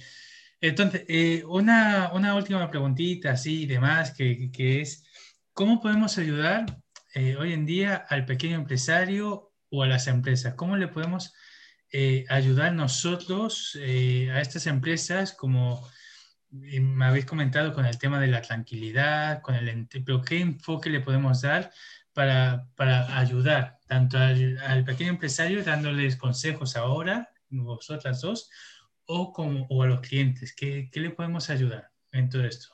Entonces, 0.62 1.06
eh, 1.08 1.44
una, 1.48 2.12
una, 2.14 2.36
última 2.36 2.70
preguntita 2.70 3.32
así 3.32 3.64
y 3.64 3.66
demás, 3.66 4.12
que, 4.12 4.52
que 4.52 4.82
es, 4.82 5.06
¿cómo 5.54 5.80
podemos 5.82 6.18
ayudar 6.18 6.66
eh, 7.14 7.36
hoy 7.38 7.54
en 7.54 7.66
día 7.66 7.96
al 7.96 8.26
pequeño 8.26 8.56
empresario 8.56 9.54
o 9.70 9.84
a 9.84 9.88
las 9.88 10.08
empresas? 10.08 10.54
¿Cómo 10.56 10.78
le 10.78 10.88
podemos 10.88 11.34
eh, 11.92 12.26
ayudar 12.30 12.74
nosotros 12.74 13.78
eh, 13.82 14.30
a 14.32 14.42
estas 14.42 14.68
empresas 14.68 15.34
como 15.34 15.88
me 16.52 17.06
habéis 17.06 17.26
comentado 17.26 17.74
con 17.74 17.86
el 17.86 17.98
tema 17.98 18.20
de 18.20 18.28
la 18.28 18.42
tranquilidad, 18.42 19.42
con 19.42 19.56
el 19.56 19.88
pero 20.06 20.22
qué 20.22 20.40
enfoque 20.40 20.90
le 20.90 21.00
podemos 21.00 21.42
dar 21.42 21.72
para, 22.14 22.68
para 22.76 23.18
ayudar 23.20 23.78
tanto 23.88 24.18
al, 24.18 24.84
pequeño 24.84 25.12
empresario 25.12 25.64
dándoles 25.64 26.16
consejos 26.16 26.76
ahora, 26.76 27.32
vosotras 27.50 28.22
dos, 28.22 28.50
o, 29.06 29.32
como, 29.32 29.68
o 29.70 29.84
a 29.84 29.88
los 29.88 30.02
clientes? 30.02 30.54
¿Qué, 30.56 30.90
¿Qué 30.92 31.00
le 31.00 31.12
podemos 31.12 31.50
ayudar 31.50 31.92
en 32.12 32.30
todo 32.30 32.46
esto? 32.46 32.70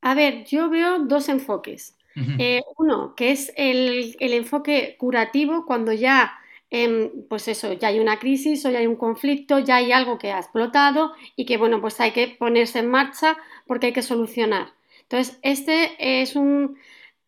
A 0.00 0.14
ver, 0.14 0.44
yo 0.44 0.68
veo 0.68 1.04
dos 1.06 1.28
enfoques. 1.28 1.96
Eh, 2.38 2.62
uno, 2.78 3.14
que 3.14 3.30
es 3.30 3.52
el, 3.56 4.16
enfoque 4.20 4.96
curativo 4.98 5.66
cuando 5.66 5.92
ya 5.92 6.32
em, 6.70 7.10
pues 7.28 7.46
eso, 7.48 7.74
ya 7.74 7.88
hay 7.88 8.00
una 8.00 8.18
crisis 8.18 8.64
o 8.64 8.70
ya 8.70 8.78
hay 8.78 8.86
un 8.86 8.96
conflicto, 8.96 9.58
ya 9.58 9.76
hay 9.76 9.92
algo 9.92 10.18
que 10.18 10.32
ha 10.32 10.38
explotado 10.38 11.12
y 11.36 11.44
que, 11.44 11.58
bueno, 11.58 11.80
pues 11.80 12.00
hay 12.00 12.12
que 12.12 12.28
ponerse 12.28 12.80
en 12.80 12.88
marcha 12.88 13.36
porque 13.66 13.86
hay 13.88 13.92
que 13.92 14.02
solucionar. 14.02 14.72
Entonces, 15.02 15.38
este 15.42 16.22
es 16.22 16.36
un, 16.36 16.78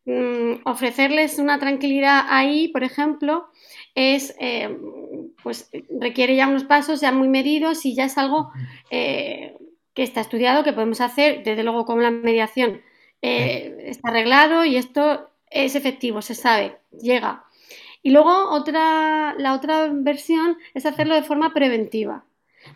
mm, 0.07 0.63
ofrecerles 0.65 1.39
una 1.39 1.59
tranquilidad 1.59 2.25
ahí, 2.29 2.69
por 2.69 2.83
ejemplo, 2.83 3.49
es, 3.95 4.35
em, 4.41 4.79
pues 5.43 5.71
requiere 6.01 6.35
ya 6.37 6.49
unos 6.49 6.65
pasos 6.65 7.01
ya 7.01 7.13
muy 7.13 7.29
medidos 7.29 7.85
y 7.85 7.95
ya 7.95 8.07
es 8.07 8.19
algo 8.19 8.51
eh, 8.91 9.57
que 9.95 10.03
está 10.03 10.21
estudiado, 10.21 10.65
que 10.65 10.73
podemos 10.73 11.01
hacer, 11.01 11.43
desde 11.45 11.63
luego 11.65 11.85
con 11.85 12.03
la 12.03 12.11
mediación 12.11 12.81
eh, 13.23 13.85
está 13.87 14.11
arreglado 14.11 14.65
y 14.65 14.77
esto 14.77 15.31
es 15.51 15.75
efectivo, 15.75 16.23
se 16.23 16.35
sabe, 16.35 16.79
llega. 16.93 17.45
Y 18.03 18.11
luego 18.11 18.51
otra, 18.51 19.35
la 19.39 19.55
otra 19.55 19.89
versión 19.93 20.57
es 20.75 20.87
hacerlo 20.87 21.15
de 21.15 21.23
forma 21.23 21.53
preventiva. 21.53 22.25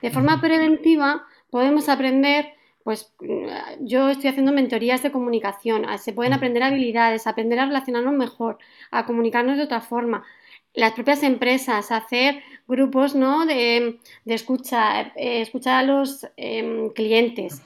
De 0.00 0.10
forma 0.10 0.40
preventiva 0.40 1.26
podemos 1.50 1.88
aprender, 1.88 2.54
pues 2.82 3.14
yo 3.80 4.08
estoy 4.08 4.30
haciendo 4.30 4.52
mentorías 4.52 5.02
de 5.02 5.12
comunicación, 5.12 5.86
se 5.98 6.12
pueden 6.12 6.32
aprender 6.32 6.62
habilidades, 6.62 7.26
aprender 7.26 7.58
a 7.58 7.66
relacionarnos 7.66 8.14
mejor, 8.14 8.58
a 8.90 9.06
comunicarnos 9.06 9.56
de 9.58 9.64
otra 9.64 9.80
forma. 9.80 10.24
Las 10.74 10.92
propias 10.92 11.22
empresas, 11.22 11.92
hacer 11.92 12.42
grupos 12.66 13.14
¿no? 13.14 13.44
de, 13.44 14.00
escucha, 14.24 15.12
eh, 15.14 15.42
escuchar 15.42 15.76
a 15.76 15.82
los 15.82 16.26
em, 16.36 16.90
clientes 16.90 17.62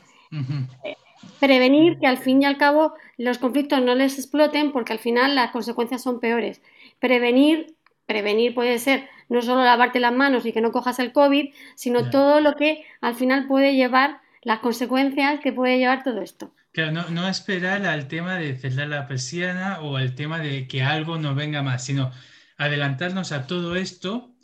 prevenir 1.40 1.98
que 1.98 2.06
al 2.06 2.18
fin 2.18 2.42
y 2.42 2.44
al 2.44 2.58
cabo 2.58 2.94
los 3.16 3.38
conflictos 3.38 3.82
no 3.82 3.94
les 3.94 4.18
exploten 4.18 4.72
porque 4.72 4.92
al 4.92 4.98
final 4.98 5.34
las 5.34 5.50
consecuencias 5.50 6.02
son 6.02 6.20
peores. 6.20 6.60
Prevenir, 7.00 7.74
prevenir 8.06 8.54
puede 8.54 8.78
ser 8.78 9.08
no 9.28 9.42
solo 9.42 9.64
lavarte 9.64 10.00
las 10.00 10.12
manos 10.12 10.46
y 10.46 10.52
que 10.52 10.60
no 10.60 10.72
cojas 10.72 10.98
el 10.98 11.12
COVID, 11.12 11.52
sino 11.74 12.10
todo 12.10 12.40
lo 12.40 12.54
que 12.54 12.84
al 13.00 13.14
final 13.14 13.46
puede 13.46 13.74
llevar 13.74 14.20
las 14.42 14.60
consecuencias 14.60 15.40
que 15.40 15.52
puede 15.52 15.78
llevar 15.78 16.04
todo 16.04 16.22
esto. 16.22 16.52
Claro, 16.72 16.92
no, 16.92 17.08
no 17.08 17.28
esperar 17.28 17.84
al 17.86 18.06
tema 18.06 18.36
de 18.36 18.54
cerrar 18.54 18.88
la 18.88 19.08
persiana 19.08 19.80
o 19.80 19.96
al 19.96 20.14
tema 20.14 20.38
de 20.38 20.68
que 20.68 20.82
algo 20.82 21.18
no 21.18 21.34
venga 21.34 21.62
más, 21.62 21.84
sino 21.84 22.12
adelantarnos 22.56 23.32
a 23.32 23.46
todo 23.46 23.76
esto, 23.76 24.34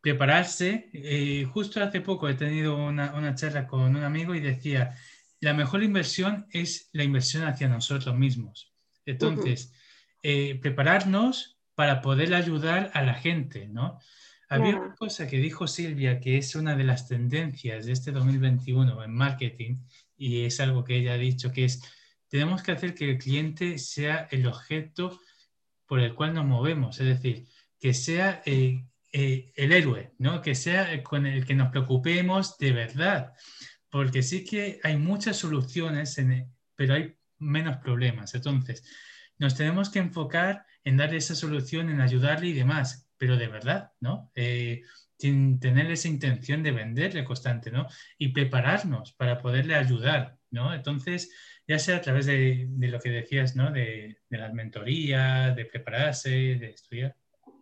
prepararse. 0.00 0.90
Eh, 0.92 1.46
justo 1.52 1.82
hace 1.82 2.00
poco 2.00 2.28
he 2.28 2.34
tenido 2.34 2.76
una, 2.76 3.14
una 3.14 3.34
charla 3.34 3.66
con 3.66 3.96
un 3.96 4.02
amigo 4.02 4.34
y 4.34 4.40
decía, 4.40 4.96
la 5.40 5.54
mejor 5.54 5.82
inversión 5.82 6.46
es 6.50 6.88
la 6.92 7.04
inversión 7.04 7.44
hacia 7.44 7.68
nosotros 7.68 8.16
mismos. 8.16 8.72
Entonces, 9.06 9.72
eh, 10.22 10.58
prepararnos 10.60 11.58
para 11.74 12.00
poder 12.00 12.34
ayudar 12.34 12.90
a 12.94 13.02
la 13.02 13.14
gente, 13.14 13.68
¿no? 13.68 13.98
Había 14.50 14.76
una 14.76 14.94
cosa 14.94 15.26
que 15.26 15.38
dijo 15.38 15.66
Silvia 15.66 16.20
que 16.20 16.38
es 16.38 16.54
una 16.54 16.74
de 16.74 16.84
las 16.84 17.06
tendencias 17.06 17.84
de 17.84 17.92
este 17.92 18.12
2021 18.12 19.04
en 19.04 19.14
marketing 19.14 19.76
y 20.16 20.44
es 20.44 20.58
algo 20.58 20.84
que 20.84 20.96
ella 20.96 21.12
ha 21.12 21.18
dicho 21.18 21.52
que 21.52 21.66
es 21.66 21.82
tenemos 22.28 22.62
que 22.62 22.72
hacer 22.72 22.94
que 22.94 23.10
el 23.10 23.18
cliente 23.18 23.78
sea 23.78 24.26
el 24.30 24.46
objeto 24.46 25.20
por 25.86 26.00
el 26.00 26.14
cual 26.14 26.34
nos 26.34 26.46
movemos, 26.46 26.98
es 27.00 27.06
decir, 27.06 27.46
que 27.78 27.94
sea 27.94 28.42
eh, 28.44 28.84
eh, 29.12 29.52
el 29.54 29.72
héroe, 29.72 30.12
¿no? 30.18 30.42
Que 30.42 30.54
sea 30.54 31.02
con 31.02 31.26
el 31.26 31.46
que 31.46 31.54
nos 31.54 31.70
preocupemos 31.70 32.58
de 32.58 32.72
verdad 32.72 33.34
porque 33.90 34.22
sí 34.22 34.44
que 34.44 34.80
hay 34.82 34.96
muchas 34.96 35.36
soluciones, 35.36 36.18
en, 36.18 36.32
e, 36.32 36.48
pero 36.74 36.94
hay 36.94 37.16
menos 37.38 37.76
problemas. 37.78 38.34
Entonces, 38.34 38.84
nos 39.38 39.54
tenemos 39.54 39.90
que 39.90 40.00
enfocar 40.00 40.66
en 40.84 40.96
darle 40.96 41.18
esa 41.18 41.34
solución, 41.34 41.90
en 41.90 42.00
ayudarle 42.00 42.48
y 42.48 42.52
demás, 42.52 43.08
pero 43.16 43.36
de 43.36 43.48
verdad, 43.48 43.92
¿no? 44.00 44.30
Eh, 44.34 44.82
sin 45.18 45.58
tener 45.58 45.90
esa 45.90 46.08
intención 46.08 46.62
de 46.62 46.70
venderle 46.70 47.24
constante, 47.24 47.70
¿no? 47.70 47.86
Y 48.18 48.28
prepararnos 48.28 49.12
para 49.12 49.40
poderle 49.40 49.74
ayudar, 49.74 50.38
¿no? 50.50 50.72
Entonces, 50.72 51.32
ya 51.66 51.78
sea 51.78 51.96
a 51.96 52.00
través 52.00 52.26
de, 52.26 52.68
lo 52.78 53.00
que 53.00 53.10
decías, 53.10 53.56
¿no? 53.56 53.70
De, 53.70 54.18
de 54.28 54.38
las 54.38 54.52
mentorías, 54.52 55.54
de 55.56 55.64
prepararse, 55.64 56.30
de 56.30 56.70
estudiar. 56.70 57.16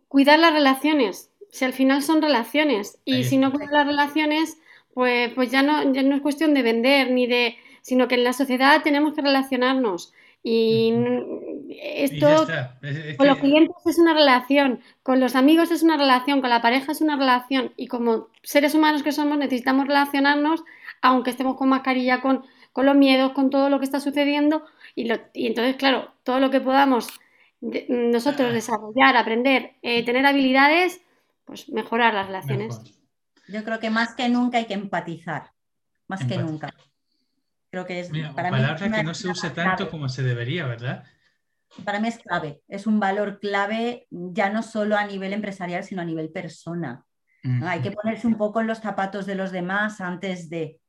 Cuidar 0.07 0.39
las 0.39 0.53
relaciones, 0.53 1.31
si 1.51 1.65
al 1.65 1.73
final 1.73 2.03
son 2.03 2.21
relaciones, 2.21 2.99
y 3.03 3.23
si 3.23 3.37
no 3.37 3.51
cuidas 3.51 3.71
las 3.71 3.87
relaciones, 3.87 4.57
pues, 4.97 5.31
pues 5.35 5.51
ya, 5.51 5.61
no, 5.61 5.93
ya 5.93 6.01
no 6.01 6.15
es 6.15 6.23
cuestión 6.23 6.55
de 6.55 6.63
vender 6.63 7.11
ni 7.11 7.27
de, 7.27 7.55
sino 7.83 8.07
que 8.07 8.15
en 8.15 8.23
la 8.23 8.33
sociedad 8.33 8.81
tenemos 8.81 9.13
que 9.13 9.21
relacionarnos. 9.21 10.11
Y 10.41 10.91
esto 11.79 12.47
con 13.15 13.27
los 13.27 13.37
clientes 13.37 13.75
es 13.85 13.99
una 13.99 14.15
relación, 14.15 14.79
con 15.03 15.19
los 15.19 15.35
amigos 15.35 15.69
es 15.69 15.83
una 15.83 15.97
relación, 15.97 16.41
con 16.41 16.49
la 16.49 16.63
pareja 16.63 16.93
es 16.93 17.01
una 17.01 17.15
relación. 17.15 17.73
Y 17.77 17.85
como 17.85 18.29
seres 18.41 18.73
humanos 18.73 19.03
que 19.03 19.11
somos 19.11 19.37
necesitamos 19.37 19.85
relacionarnos 19.85 20.63
aunque 21.03 21.29
estemos 21.29 21.57
con 21.57 21.69
mascarilla, 21.69 22.19
con, 22.19 22.43
con 22.73 22.87
los 22.87 22.95
miedos, 22.95 23.33
con 23.33 23.51
todo 23.51 23.69
lo 23.69 23.77
que 23.77 23.85
está 23.85 23.99
sucediendo. 23.99 24.63
Y, 24.95 25.11
y 25.35 25.45
entonces 25.45 25.75
claro, 25.75 26.11
todo 26.23 26.39
lo 26.39 26.49
que 26.49 26.59
podamos 26.59 27.07
nosotros 27.61 28.51
desarrollar, 28.51 29.15
aprender, 29.15 29.73
eh, 29.83 30.03
tener 30.03 30.25
habilidades, 30.25 31.01
pues 31.45 31.69
mejorar 31.69 32.15
las 32.15 32.25
relaciones. 32.25 32.96
Yo 33.47 33.63
creo 33.63 33.79
que 33.79 33.89
más 33.89 34.13
que 34.15 34.29
nunca 34.29 34.57
hay 34.57 34.65
que 34.65 34.73
empatizar, 34.73 35.51
más 36.07 36.25
que 36.25 36.37
nunca. 36.37 36.73
Creo 37.69 37.85
que 37.85 37.99
es 37.99 38.09
para 38.33 38.49
palabra 38.49 38.91
que 38.91 39.03
no 39.03 39.13
se 39.13 39.29
usa 39.29 39.53
tanto 39.53 39.89
como 39.89 40.09
se 40.09 40.23
debería, 40.23 40.65
¿verdad? 40.67 41.03
Para 41.83 41.99
mí 41.99 42.07
es 42.07 42.17
clave, 42.17 42.61
es 42.67 42.87
un 42.87 42.99
valor 42.99 43.39
clave 43.39 44.07
ya 44.09 44.49
no 44.49 44.63
solo 44.63 44.95
a 44.95 45.05
nivel 45.05 45.33
empresarial, 45.33 45.83
sino 45.83 46.01
a 46.01 46.05
nivel 46.05 46.29
persona. 46.29 47.03
Hay 47.63 47.81
que 47.81 47.91
ponerse 47.91 48.27
un 48.27 48.37
poco 48.37 48.59
en 48.59 48.67
los 48.67 48.79
zapatos 48.79 49.25
de 49.25 49.35
los 49.35 49.51
demás 49.51 50.01
antes 50.01 50.49
de, 50.49 50.81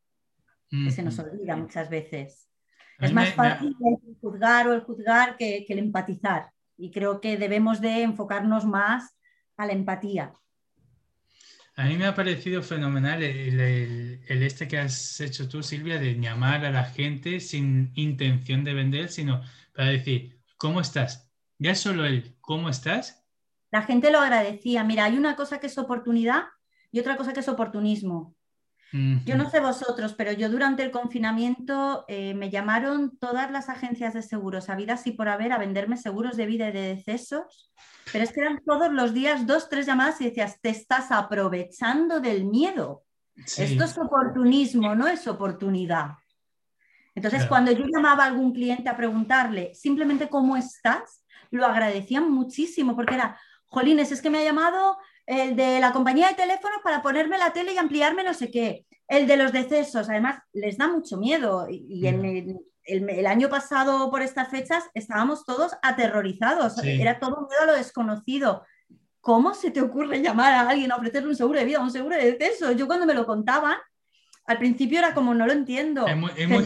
que 0.71 0.91
se 0.91 1.03
nos 1.03 1.19
olvida 1.19 1.57
muchas 1.57 1.89
veces. 1.89 2.51
Es 2.99 3.13
más 3.13 3.33
fácil 3.35 3.77
el 3.81 4.17
juzgar 4.21 4.67
o 4.67 4.75
el 4.75 4.81
juzgar 4.81 5.37
que, 5.37 5.65
que 5.65 5.73
el 5.73 5.79
empatizar. 5.79 6.51
Y 6.77 6.91
creo 6.91 7.21
que 7.21 7.37
debemos 7.37 7.81
de 7.81 8.03
enfocarnos 8.03 8.65
más 8.65 9.17
a 9.57 9.67
la 9.67 9.73
empatía. 9.73 10.33
A 11.79 11.85
mí 11.85 11.97
me 11.97 12.07
ha 12.07 12.15
parecido 12.17 12.61
fenomenal 12.61 13.23
el, 13.23 14.21
este 14.29 14.67
que 14.67 14.79
has 14.79 15.21
hecho 15.21 15.49
tú, 15.49 15.63
Silvia, 15.63 16.01
de 16.01 16.19
llamar 16.19 16.65
a 16.65 16.73
la 16.73 16.83
gente 16.83 17.39
sin 17.39 17.93
intención 17.95 18.65
de 18.65 18.75
vender, 18.75 19.09
sino 19.11 19.43
para 19.73 19.91
decir, 19.91 20.41
¿cómo 20.57 20.81
estás? 20.81 21.31
Ya 21.57 21.77
solo 21.77 22.05
el 22.05 22.35
¿cómo 22.41 22.69
estás? 22.69 23.25
La 23.71 23.83
gente 23.83 24.11
lo 24.11 24.19
agradecía. 24.19 24.83
Mira, 24.83 25.05
hay 25.05 25.17
una 25.17 25.37
cosa 25.37 25.61
que 25.61 25.69
es 25.69 25.79
oportunidad 25.79 26.47
y 26.91 26.99
otra 26.99 27.17
cosa 27.17 27.33
que 27.33 27.41
es 27.41 27.49
oportunismo. 27.49 28.35
Yo 28.91 29.37
no 29.37 29.51
sé 29.51 29.61
vosotros, 29.61 30.15
pero 30.15 30.33
yo 30.33 30.49
durante 30.49 30.83
el 30.83 30.91
confinamiento 30.91 32.07
eh, 32.09 32.33
me 32.33 32.49
llamaron 32.49 33.19
todas 33.19 33.51
las 33.51 33.69
agencias 33.69 34.15
de 34.15 34.23
seguros, 34.23 34.71
habidas 34.71 35.07
y 35.07 35.13
por 35.13 35.29
haber, 35.29 35.53
a 35.53 35.59
venderme 35.59 35.99
seguros 35.99 36.39
de 36.39 36.47
vida 36.47 36.69
y 36.69 36.73
de 36.73 36.95
decesos, 36.95 37.71
pero 38.13 38.25
es 38.25 38.33
que 38.33 38.41
eran 38.41 38.63
todos 38.65 38.91
los 38.91 39.13
días 39.13 39.47
dos, 39.47 39.69
tres 39.69 39.85
llamadas 39.85 40.21
y 40.23 40.25
decías, 40.25 40.59
te 40.63 40.71
estás 40.71 41.13
aprovechando 41.13 42.21
del 42.21 42.47
miedo. 42.47 43.05
Esto 43.37 43.85
es 43.85 43.99
oportunismo, 43.99 44.95
no 44.95 45.07
es 45.07 45.27
oportunidad. 45.29 46.13
Entonces, 47.15 47.47
cuando 47.47 47.73
yo 47.73 47.85
llamaba 47.85 48.25
a 48.25 48.29
algún 48.29 48.53
cliente 48.53 48.89
a 48.89 48.97
preguntarle 48.97 49.75
simplemente 49.75 50.29
cómo 50.29 50.57
estás, 50.57 51.25
lo 51.51 51.67
agradecían 51.67 52.31
muchísimo 52.31 52.97
porque 52.97 53.15
era, 53.15 53.39
Jolines, 53.67 54.13
es 54.13 54.23
que 54.23 54.31
me 54.31 54.39
ha 54.39 54.45
llamado 54.45 54.97
el 55.29 55.57
de 55.57 55.79
la 55.79 55.93
compañía 55.93 56.29
de 56.29 56.35
teléfonos 56.35 56.79
para 56.83 57.03
ponerme 57.03 57.37
la 57.37 57.53
tele 57.53 57.75
y 57.75 57.77
ampliarme 57.77 58.25
no 58.25 58.33
sé 58.33 58.51
qué, 58.51 58.87
el 59.07 59.27
de 59.27 59.37
los 59.37 59.53
decesos, 59.53 60.09
además 60.09 60.41
les 60.55 60.79
da 60.79 60.89
mucho 60.89 61.19
miedo 61.19 61.67
y, 61.69 62.07
el, 62.07 63.27
año 63.27 63.51
pasado 63.51 64.11
por 64.11 64.23
estas 64.23 64.49
fechas 64.49 64.85
estábamos 64.95 65.45
todos 65.45 65.73
aterrorizados, 65.83 66.83
era 66.83 67.19
todo 67.19 67.47
miedo 67.47 67.63
a 67.63 67.67
lo 67.67 67.75
desconocido. 67.75 68.65
¿Cómo 69.21 69.53
se 69.53 69.71
te 69.71 69.83
ocurre 69.83 70.23
llamar 70.23 70.55
a 70.55 70.71
alguien 70.71 70.91
a 70.91 70.97
ofrecerle 70.97 71.29
un 71.29 71.37
seguro 71.37 71.59
de 71.59 71.67
vida, 71.67 71.81
un 71.81 71.91
seguro 71.91 72.17
de 72.17 72.33
decesos? 72.33 72.75
Yo 72.77 72.87
cuando 72.87 73.05
me 73.05 73.13
lo 73.13 73.27
contaban, 73.27 73.77
al 74.47 74.57
principio 74.57 74.99
era 74.99 75.13
como 75.13 75.35
no 75.35 75.47
lo 75.47 75.53
entiendo. 75.53 76.07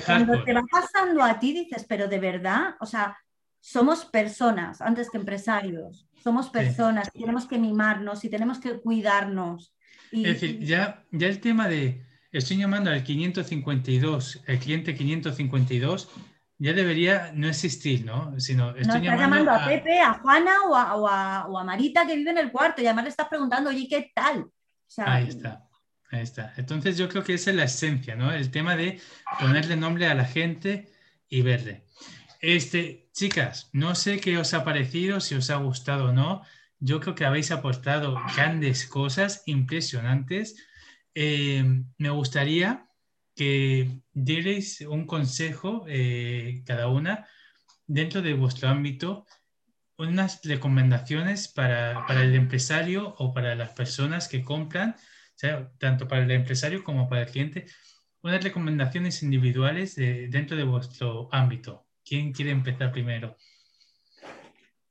cuando 0.07 0.44
te 0.44 0.55
va 0.55 0.62
pasando 0.70 1.25
a 1.25 1.40
ti 1.40 1.53
dices, 1.53 1.85
pero 1.88 2.07
de 2.07 2.20
verdad, 2.20 2.77
o 2.79 2.87
sea, 2.87 3.16
somos 3.62 4.05
personas 4.05 4.83
antes 4.83 5.09
que 5.09 5.16
empresarios 5.16 6.07
somos 6.22 6.51
personas, 6.51 7.11
tenemos 7.12 7.46
que 7.46 7.59
mimarnos 7.59 8.25
y 8.25 8.29
tenemos 8.29 8.61
que 8.61 8.79
cuidarnos. 8.81 9.75
es 10.12 10.22
decir, 10.22 10.61
ya, 10.61 11.05
ya 11.11 11.27
el 11.27 11.40
tema 11.40 11.68
de, 11.68 12.05
estoy 12.31 12.59
llamando 12.59 12.90
al 12.90 13.03
552, 13.03 14.42
el 14.46 14.59
cliente 14.59 14.94
552, 14.94 16.11
ya 16.59 16.72
debería 16.72 17.33
no 17.35 17.48
existir, 17.48 18.05
¿no? 18.05 18.38
Sino 18.38 18.70
estoy 18.77 19.01
no, 19.01 19.05
estás 19.05 19.20
llamando, 19.20 19.51
a, 19.51 19.66
Pepe, 19.66 19.98
a 19.98 20.14
Juana 20.14 20.53
o 20.68 20.77
a, 20.77 20.96
o, 21.48 21.59
a, 21.59 21.64
Marita 21.64 22.07
que 22.07 22.14
vive 22.14 22.31
en 22.31 22.38
el 22.38 22.53
cuarto 22.53 22.81
y 22.81 22.87
además 22.87 23.05
le 23.05 23.11
estás 23.11 23.27
preguntando, 23.29 23.70
oye, 23.70 23.88
¿qué 23.88 24.12
tal? 24.14 24.46
ahí 24.98 25.29
está. 25.29 25.66
Ahí 26.12 26.20
está. 26.20 26.53
Entonces 26.57 26.98
yo 26.98 27.09
creo 27.09 27.25
que 27.25 27.35
esa 27.35 27.51
es 27.51 27.57
la 27.57 27.64
esencia, 27.64 28.14
¿no? 28.14 28.31
El 28.33 28.51
tema 28.51 28.77
de 28.77 29.01
ponerle 29.40 29.77
nombre 29.77 30.07
a 30.07 30.14
la 30.14 30.27
gente 30.27 30.92
y 31.29 31.40
verle. 31.42 31.85
Este, 32.42 33.09
chicas, 33.12 33.70
no 33.72 33.94
sé 33.94 34.20
qué 34.20 34.37
os 34.37 34.52
ha 34.52 34.64
parecido, 34.64 35.20
si 35.20 35.37
os 35.37 35.48
ha 35.50 35.57
gustado 35.57 36.07
o 36.11 36.12
no. 36.12 36.42
yo 36.81 37.00
creo 37.00 37.14
que 37.14 37.24
habéis 37.24 37.52
aportado 37.52 38.16
grandes 38.37 38.87
cosas 38.87 39.44
impresionantes. 39.46 40.57
Eh, 41.14 41.64
me 41.98 42.11
gustaría 42.11 42.88
que 43.37 43.90
dierais 44.12 44.81
un 44.83 45.07
consejo 45.07 45.85
eh, 45.88 46.62
cada 46.66 46.88
una 46.88 47.28
dentro 47.87 48.22
de 48.22 48.35
vuestro 48.35 48.68
ámbito, 48.68 49.26
unas 49.98 50.40
recomendaciones 50.44 51.48
para, 51.48 52.05
para, 52.07 52.22
el 52.22 52.35
empresario 52.35 53.14
o 53.18 53.33
para 53.33 53.55
las 53.55 53.70
personas 53.70 54.28
que 54.28 54.42
compran, 54.42 54.96
tanto 55.78 56.09
para 56.09 56.22
el 56.24 56.31
empresario 56.33 56.83
como 56.85 57.09
para 57.09 57.22
el 57.22 57.28
cliente, 57.31 57.66
unas 58.22 58.42
recomendaciones 58.42 59.22
individuales 59.22 59.94
dentro 59.96 60.57
de 60.57 60.64
vuestro 60.64 61.28
ámbito. 61.33 61.87
¿Quién 62.12 62.31
quiere 62.31 62.51
empezar 62.51 62.92
primero? 62.92 63.35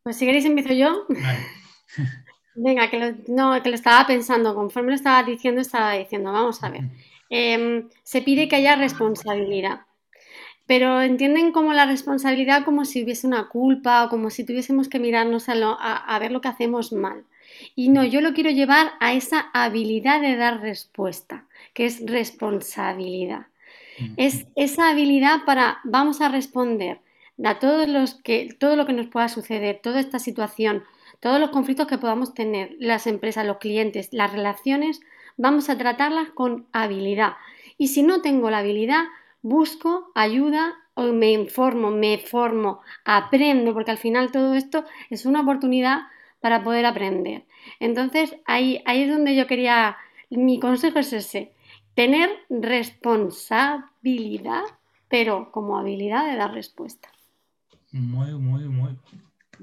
Pues 0.01 0.17
si 0.17 0.25
queréis 0.25 0.43
empiezo 0.43 0.73
yo. 0.73 1.05
Venga, 2.55 2.89
que 2.89 2.97
lo, 2.97 3.15
no, 3.27 3.61
que 3.61 3.69
lo 3.69 3.75
estaba 3.75 4.07
pensando, 4.07 4.55
conforme 4.55 4.89
lo 4.89 4.95
estaba 4.95 5.21
diciendo, 5.21 5.61
estaba 5.61 5.93
diciendo, 5.93 6.33
vamos 6.33 6.63
a 6.63 6.71
ver. 6.71 6.81
Em, 7.29 7.89
se 8.01 8.23
pide 8.23 8.47
que 8.47 8.55
haya 8.55 8.75
responsabilidad, 8.75 9.81
pero 10.65 10.99
entienden 10.99 11.51
como 11.51 11.73
la 11.73 11.85
responsabilidad 11.85 12.65
como 12.65 12.85
si 12.85 13.03
hubiese 13.03 13.27
una 13.27 13.49
culpa 13.49 14.03
o 14.03 14.09
como 14.09 14.31
si 14.31 14.43
tuviésemos 14.43 14.89
que 14.89 14.97
mirarnos 14.97 15.47
a, 15.47 15.97
a 15.97 16.17
ver 16.17 16.31
lo 16.31 16.41
que 16.41 16.47
hacemos 16.47 16.91
mal. 16.91 17.23
Y 17.75 17.89
no, 17.89 18.03
yo 18.03 18.21
lo 18.21 18.33
quiero 18.33 18.49
llevar 18.49 18.93
a 18.99 19.13
esa 19.13 19.51
habilidad 19.53 20.21
de 20.21 20.37
dar 20.37 20.61
respuesta, 20.61 21.45
que 21.75 21.85
es 21.85 22.03
responsabilidad. 22.03 23.45
Es 24.17 24.47
esa 24.55 24.89
habilidad 24.89 25.45
para, 25.45 25.81
vamos 25.83 26.21
a 26.21 26.29
responder 26.29 27.00
a 27.43 27.59
todos 27.59 27.87
los 27.87 28.15
que, 28.15 28.55
todo 28.59 28.75
lo 28.75 28.85
que 28.85 28.93
nos 28.93 29.07
pueda 29.07 29.29
suceder, 29.29 29.79
toda 29.81 29.99
esta 29.99 30.19
situación, 30.19 30.83
todos 31.19 31.39
los 31.39 31.51
conflictos 31.51 31.87
que 31.87 31.97
podamos 31.97 32.33
tener, 32.33 32.75
las 32.79 33.07
empresas, 33.07 33.45
los 33.45 33.57
clientes, 33.57 34.09
las 34.11 34.31
relaciones, 34.31 35.01
vamos 35.37 35.69
a 35.69 35.77
tratarlas 35.77 36.29
con 36.31 36.67
habilidad. 36.71 37.33
Y 37.77 37.87
si 37.87 38.03
no 38.03 38.21
tengo 38.21 38.49
la 38.49 38.59
habilidad, 38.59 39.05
busco 39.41 40.11
ayuda 40.15 40.75
o 40.93 41.03
me 41.13 41.31
informo, 41.31 41.91
me 41.91 42.17
formo, 42.17 42.81
aprendo, 43.05 43.73
porque 43.73 43.91
al 43.91 43.97
final 43.97 44.31
todo 44.31 44.55
esto 44.55 44.83
es 45.09 45.25
una 45.25 45.41
oportunidad 45.41 46.01
para 46.41 46.63
poder 46.63 46.85
aprender. 46.85 47.45
Entonces, 47.79 48.35
ahí, 48.45 48.81
ahí 48.85 49.03
es 49.03 49.09
donde 49.09 49.35
yo 49.35 49.47
quería, 49.47 49.97
mi 50.29 50.59
consejo 50.59 50.99
es 50.99 51.13
ese, 51.13 51.53
tener 51.95 52.29
responsabilidad, 52.49 54.63
pero 55.07 55.51
como 55.51 55.77
habilidad 55.77 56.29
de 56.29 56.35
dar 56.35 56.53
respuesta. 56.53 57.09
Muy, 57.91 58.33
muy, 58.33 58.63
muy. 58.69 58.97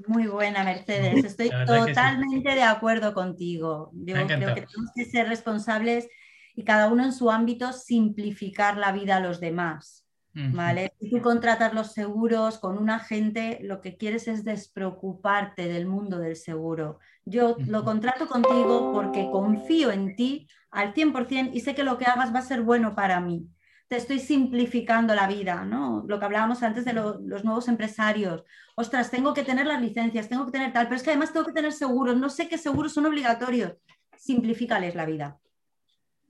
Muy 0.07 0.27
buena, 0.27 0.63
Mercedes. 0.63 1.25
Estoy 1.25 1.49
totalmente 1.49 2.49
de 2.55 2.63
acuerdo 2.63 3.13
contigo. 3.13 3.91
Yo 3.93 4.13
creo 4.13 4.27
que 4.27 4.37
tenemos 4.37 4.91
que 4.95 5.05
ser 5.05 5.27
responsables 5.27 6.07
y 6.55 6.63
cada 6.63 6.87
uno 6.89 7.03
en 7.03 7.13
su 7.13 7.31
ámbito 7.31 7.73
simplificar 7.73 8.77
la 8.77 8.91
vida 8.91 9.17
a 9.17 9.19
los 9.19 9.39
demás. 9.39 10.05
¿Vale? 10.31 10.93
Si 11.01 11.09
tú 11.09 11.21
contratas 11.21 11.73
los 11.73 11.91
seguros 11.91 12.59
con 12.59 12.77
un 12.77 12.89
agente, 12.89 13.59
lo 13.61 13.81
que 13.81 13.97
quieres 13.97 14.27
es 14.29 14.45
despreocuparte 14.45 15.67
del 15.67 15.85
mundo 15.85 16.17
del 16.17 16.37
seguro. 16.37 16.99
Yo 17.25 17.57
lo 17.67 17.83
contrato 17.83 18.27
contigo 18.27 18.93
porque 18.93 19.27
confío 19.31 19.91
en 19.91 20.15
ti 20.15 20.47
al 20.71 20.93
100% 20.93 21.49
y 21.51 21.59
sé 21.59 21.75
que 21.75 21.83
lo 21.83 21.97
que 21.97 22.05
hagas 22.05 22.33
va 22.33 22.39
a 22.39 22.43
ser 22.43 22.61
bueno 22.61 22.95
para 22.95 23.19
mí 23.19 23.49
te 23.89 23.95
estoy 23.95 24.19
simplificando 24.19 25.15
la 25.15 25.27
vida, 25.27 25.65
¿no? 25.65 26.05
Lo 26.07 26.19
que 26.19 26.25
hablábamos 26.25 26.61
antes 26.61 26.85
de 26.85 26.93
los 26.93 27.43
nuevos 27.43 27.67
empresarios. 27.67 28.43
Ostras, 28.75 29.09
tengo 29.09 29.33
que 29.33 29.43
tener 29.43 29.65
las 29.65 29.81
licencias, 29.81 30.29
tengo 30.29 30.45
que 30.45 30.51
tener 30.51 30.71
tal, 30.71 30.85
pero 30.85 30.95
es 30.95 31.03
que 31.03 31.09
además 31.09 31.33
tengo 31.33 31.47
que 31.47 31.53
tener 31.53 31.73
seguros, 31.73 32.15
no 32.15 32.29
sé 32.29 32.47
qué 32.47 32.59
seguros 32.59 32.93
son 32.93 33.07
obligatorios. 33.07 33.73
Simplifícales 34.15 34.93
la 34.93 35.07
vida. 35.07 35.39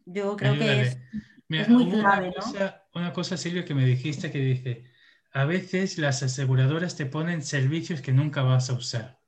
Yo 0.05 0.37
creo 0.37 0.57
que 0.57 0.81
es, 0.81 0.97
muy 1.67 1.89
clave, 1.89 2.29
una 2.29 2.33
cosa, 2.33 2.83
Una 2.93 3.13
cosa, 3.13 3.35
Silvia, 3.35 3.65
que 3.65 3.75
me 3.75 3.85
dijiste 3.85 4.31
que 4.31 4.39
dice, 4.39 4.85
a 5.33 5.43
veces 5.43 5.97
las 5.97 6.23
aseguradoras 6.23 6.95
te 6.95 7.07
ponen 7.07 7.41
servicios 7.41 8.01
que 8.01 8.13
nunca 8.13 8.41
vas 8.41 8.69
a 8.69 8.73
usar. 8.73 9.19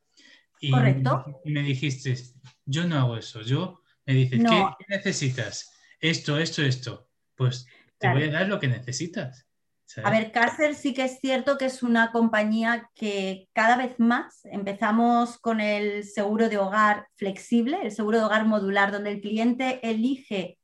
Y, 0.62 0.72
Correcto. 0.72 1.42
Y 1.44 1.52
me 1.52 1.64
dijiste, 1.64 2.16
yo 2.66 2.88
no 2.88 2.98
hago 2.98 3.18
eso, 3.18 3.42
yo 3.42 3.82
me 4.06 4.14
dices, 4.14 4.42
¿qué 4.50 4.66
necesitas? 4.88 5.70
Esto, 6.00 6.38
esto, 6.38 6.62
esto. 6.62 7.10
Pues 7.36 7.66
te 8.02 8.10
voy 8.10 8.24
a 8.24 8.32
dar 8.32 8.48
lo 8.48 8.60
que 8.60 8.68
necesitas. 8.68 9.48
A 10.04 10.10
ver, 10.10 10.32
Cácer 10.32 10.74
sí 10.76 10.94
que 10.94 11.04
es 11.04 11.20
cierto 11.20 11.58
que 11.58 11.66
es 11.66 11.84
una 11.84 12.12
compañía 12.12 12.90
que 12.96 13.50
cada 13.54 13.76
vez 13.76 14.00
más 14.00 14.46
empezamos 14.46 15.38
con 15.38 15.60
el 15.60 16.06
seguro 16.06 16.48
de 16.48 16.58
hogar 16.58 17.08
flexible, 17.16 17.78
el 17.84 17.92
seguro 17.92 18.20
de 18.20 18.24
hogar 18.24 18.46
modular, 18.46 18.92
donde 18.92 19.12
el 19.12 19.22
cliente 19.22 19.80
elige 19.84 20.58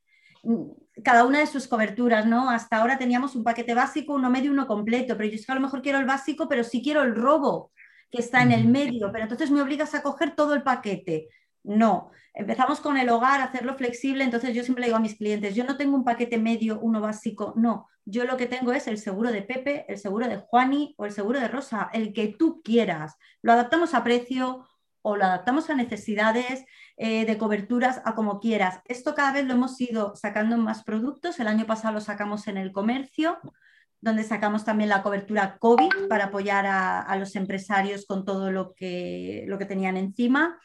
mm, 0.44 0.70
cada 1.04 1.26
una 1.26 1.40
de 1.40 1.48
sus 1.48 1.68
coberturas, 1.68 2.26
¿no? 2.26 2.50
Hasta 2.50 2.78
ahora 2.78 2.98
teníamos 2.98 3.36
un 3.36 3.44
paquete 3.44 3.74
básico, 3.74 4.14
uno 4.14 4.30
medio, 4.30 4.52
uno 4.52 4.66
completo, 4.66 5.18
pero 5.18 5.30
yo 5.30 5.36
es 5.36 5.46
que 5.46 5.52
a 5.52 5.56
lo 5.56 5.62
mejor 5.62 5.82
quiero 5.82 6.00
el 6.00 6.06
básico, 6.06 6.48
pero 6.48 6.64
sí 6.64 6.82
quiero 6.82 7.04
el 7.04 7.14
robo 7.14 7.72
que 8.10 8.20
está 8.20 8.42
en 8.42 8.54
el 8.54 8.66
medio, 8.66 9.12
pero 9.12 9.24
entonces 9.24 9.52
me 9.52 9.62
obligas 9.62 9.94
a 9.94 10.02
coger 10.02 10.36
todo 10.36 10.54
el 10.54 10.64
paquete. 10.64 11.28
No, 11.68 12.12
empezamos 12.34 12.80
con 12.80 12.98
el 12.98 13.10
hogar, 13.10 13.42
hacerlo 13.42 13.76
flexible, 13.76 14.24
entonces 14.24 14.56
yo 14.56 14.64
siempre 14.64 14.82
le 14.82 14.88
digo 14.88 14.98
a 14.98 15.02
mis 15.02 15.18
clientes, 15.18 15.54
yo 15.54 15.66
no 15.66 15.76
tengo 15.76 15.98
un 15.98 16.06
paquete 16.06 16.38
medio, 16.38 16.80
uno 16.80 17.02
básico, 17.02 17.54
no, 17.58 17.90
yo 18.06 18.24
lo 18.24 18.38
que 18.38 18.46
tengo 18.46 18.72
es 18.72 18.88
el 18.88 18.98
seguro 18.98 19.34
de 19.34 19.42
Pepe, 19.42 19.86
el 19.90 19.98
seguro 19.98 20.30
de 20.30 20.38
Juani 20.38 20.96
o 20.98 21.06
el 21.06 21.12
seguro 21.12 21.42
de 21.42 21.50
Rosa, 21.50 21.90
el 21.92 22.14
que 22.14 22.30
tú 22.30 22.62
quieras. 22.64 23.18
Lo 23.42 23.52
adaptamos 23.52 23.94
a 23.94 24.04
precio 24.06 24.66
o 25.02 25.18
lo 25.18 25.26
adaptamos 25.26 25.70
a 25.70 25.76
necesidades 25.76 26.64
eh, 26.96 27.26
de 27.26 27.38
coberturas, 27.38 28.02
a 28.06 28.16
como 28.16 28.40
quieras. 28.40 28.80
Esto 28.86 29.14
cada 29.14 29.34
vez 29.34 29.46
lo 29.46 29.54
hemos 29.54 29.80
ido 29.82 30.16
sacando 30.16 30.56
en 30.56 30.62
más 30.62 30.86
productos, 30.86 31.38
el 31.42 31.48
año 31.48 31.66
pasado 31.66 31.96
lo 31.96 32.02
sacamos 32.02 32.48
en 32.48 32.56
el 32.56 32.72
comercio, 32.72 33.40
donde 34.00 34.24
sacamos 34.24 34.64
también 34.64 34.90
la 34.90 35.04
cobertura 35.04 35.58
COVID 35.60 36.08
para 36.08 36.26
apoyar 36.26 36.66
a, 36.66 37.02
a 37.02 37.18
los 37.18 37.36
empresarios 37.36 38.06
con 38.06 38.24
todo 38.24 38.52
lo 38.52 38.74
que, 38.74 39.44
lo 39.48 39.58
que 39.58 39.66
tenían 39.66 39.98
encima. 39.98 40.58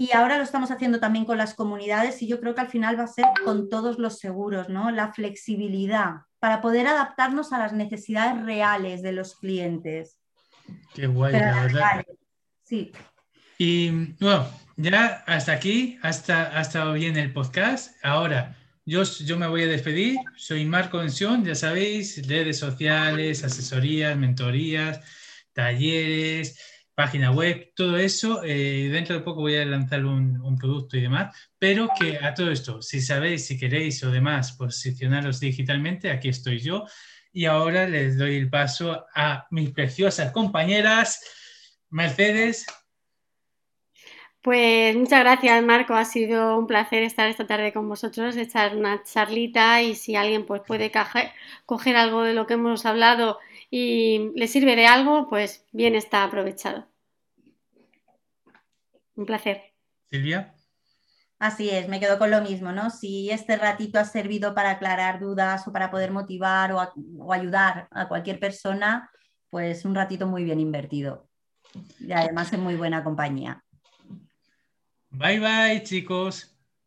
Y 0.00 0.12
ahora 0.12 0.38
lo 0.38 0.44
estamos 0.44 0.70
haciendo 0.70 0.98
también 0.98 1.26
con 1.26 1.36
las 1.36 1.52
comunidades 1.52 2.22
y 2.22 2.26
yo 2.26 2.40
creo 2.40 2.54
que 2.54 2.62
al 2.62 2.70
final 2.70 2.98
va 2.98 3.04
a 3.04 3.06
ser 3.06 3.26
con 3.44 3.68
todos 3.68 3.98
los 3.98 4.18
seguros, 4.18 4.70
¿no? 4.70 4.90
La 4.90 5.12
flexibilidad 5.12 6.22
para 6.38 6.62
poder 6.62 6.86
adaptarnos 6.86 7.52
a 7.52 7.58
las 7.58 7.74
necesidades 7.74 8.42
reales 8.42 9.02
de 9.02 9.12
los 9.12 9.34
clientes. 9.34 10.18
Qué 10.94 11.06
guay, 11.06 11.34
la 11.34 11.64
verdad. 11.64 12.02
Sí. 12.64 12.92
Y 13.58 13.90
bueno, 14.18 14.48
ya 14.78 15.22
hasta 15.26 15.52
aquí, 15.52 15.98
hasta, 16.00 16.46
hasta 16.58 16.90
bien 16.92 17.18
el 17.18 17.34
podcast. 17.34 17.94
Ahora, 18.02 18.56
yo, 18.86 19.02
yo 19.02 19.36
me 19.36 19.48
voy 19.48 19.64
a 19.64 19.66
despedir. 19.66 20.16
Soy 20.34 20.64
Marco 20.64 21.02
Ención, 21.02 21.44
ya 21.44 21.54
sabéis, 21.54 22.26
redes 22.26 22.58
sociales, 22.58 23.44
asesorías, 23.44 24.16
mentorías, 24.16 24.98
talleres 25.52 26.58
página 27.00 27.30
web, 27.30 27.72
todo 27.74 27.96
eso. 27.96 28.42
Eh, 28.44 28.90
dentro 28.92 29.14
de 29.14 29.22
poco 29.22 29.40
voy 29.40 29.56
a 29.56 29.64
lanzar 29.64 30.04
un, 30.04 30.58
producto 30.58 30.98
y 30.98 31.00
demás, 31.00 31.34
pero 31.58 31.88
que 31.98 32.18
a 32.18 32.34
todo 32.34 32.50
esto, 32.50 32.82
si 32.82 33.00
sabéis, 33.00 33.46
si 33.46 33.58
queréis 33.58 34.04
o 34.04 34.10
demás, 34.10 34.52
posicionaros 34.52 35.40
digitalmente, 35.40 36.10
aquí 36.10 36.28
estoy 36.28 36.58
yo. 36.58 36.84
Y 37.32 37.46
ahora 37.46 37.88
les 37.88 38.18
doy 38.18 38.36
el 38.36 38.50
paso 38.50 39.06
a 39.14 39.46
mis 39.50 39.70
preciosas 39.70 40.30
compañeras, 40.30 41.24
Mercedes. 41.88 42.66
Pues 44.42 44.94
muchas 44.94 45.20
gracias, 45.20 45.62
Marco. 45.64 45.94
Ha 45.94 46.04
sido 46.04 46.58
un 46.58 46.66
placer 46.66 47.02
estar 47.02 47.28
esta 47.28 47.46
tarde 47.46 47.72
con 47.72 47.88
vosotros, 47.88 48.36
echar 48.36 48.76
una 48.76 49.02
charlita 49.04 49.80
y 49.80 49.94
si 49.94 50.16
alguien 50.16 50.44
pues, 50.44 50.60
puede 50.66 50.92
coger 51.64 51.96
algo 51.96 52.24
de 52.24 52.34
lo 52.34 52.46
que 52.46 52.54
hemos 52.54 52.84
hablado 52.84 53.38
y 53.70 54.32
le 54.34 54.48
sirve 54.48 54.76
de 54.76 54.86
algo, 54.86 55.30
pues 55.30 55.64
bien 55.72 55.94
está 55.94 56.24
aprovechado. 56.24 56.89
Un 59.20 59.26
placer. 59.26 59.60
Silvia. 60.10 60.54
Así 61.38 61.68
es, 61.68 61.90
me 61.90 62.00
quedo 62.00 62.18
con 62.18 62.30
lo 62.30 62.40
mismo, 62.40 62.72
¿no? 62.72 62.88
Si 62.88 63.30
este 63.30 63.58
ratito 63.58 63.98
ha 63.98 64.06
servido 64.06 64.54
para 64.54 64.70
aclarar 64.70 65.20
dudas 65.20 65.68
o 65.68 65.72
para 65.72 65.90
poder 65.90 66.10
motivar 66.10 66.72
o, 66.72 66.80
ayudar 67.30 67.86
a 67.90 68.08
cualquier 68.08 68.40
persona, 68.40 69.10
pues 69.50 69.84
un 69.84 69.94
ratito 69.94 70.26
muy 70.26 70.42
bien 70.42 70.58
invertido. 70.58 71.28
Y 71.98 72.12
además 72.12 72.50
en 72.54 72.60
muy 72.60 72.76
buena 72.76 73.04
compañía. 73.04 73.62
Bye 75.10 75.38
bye, 75.38 75.82
chicos. 75.82 76.58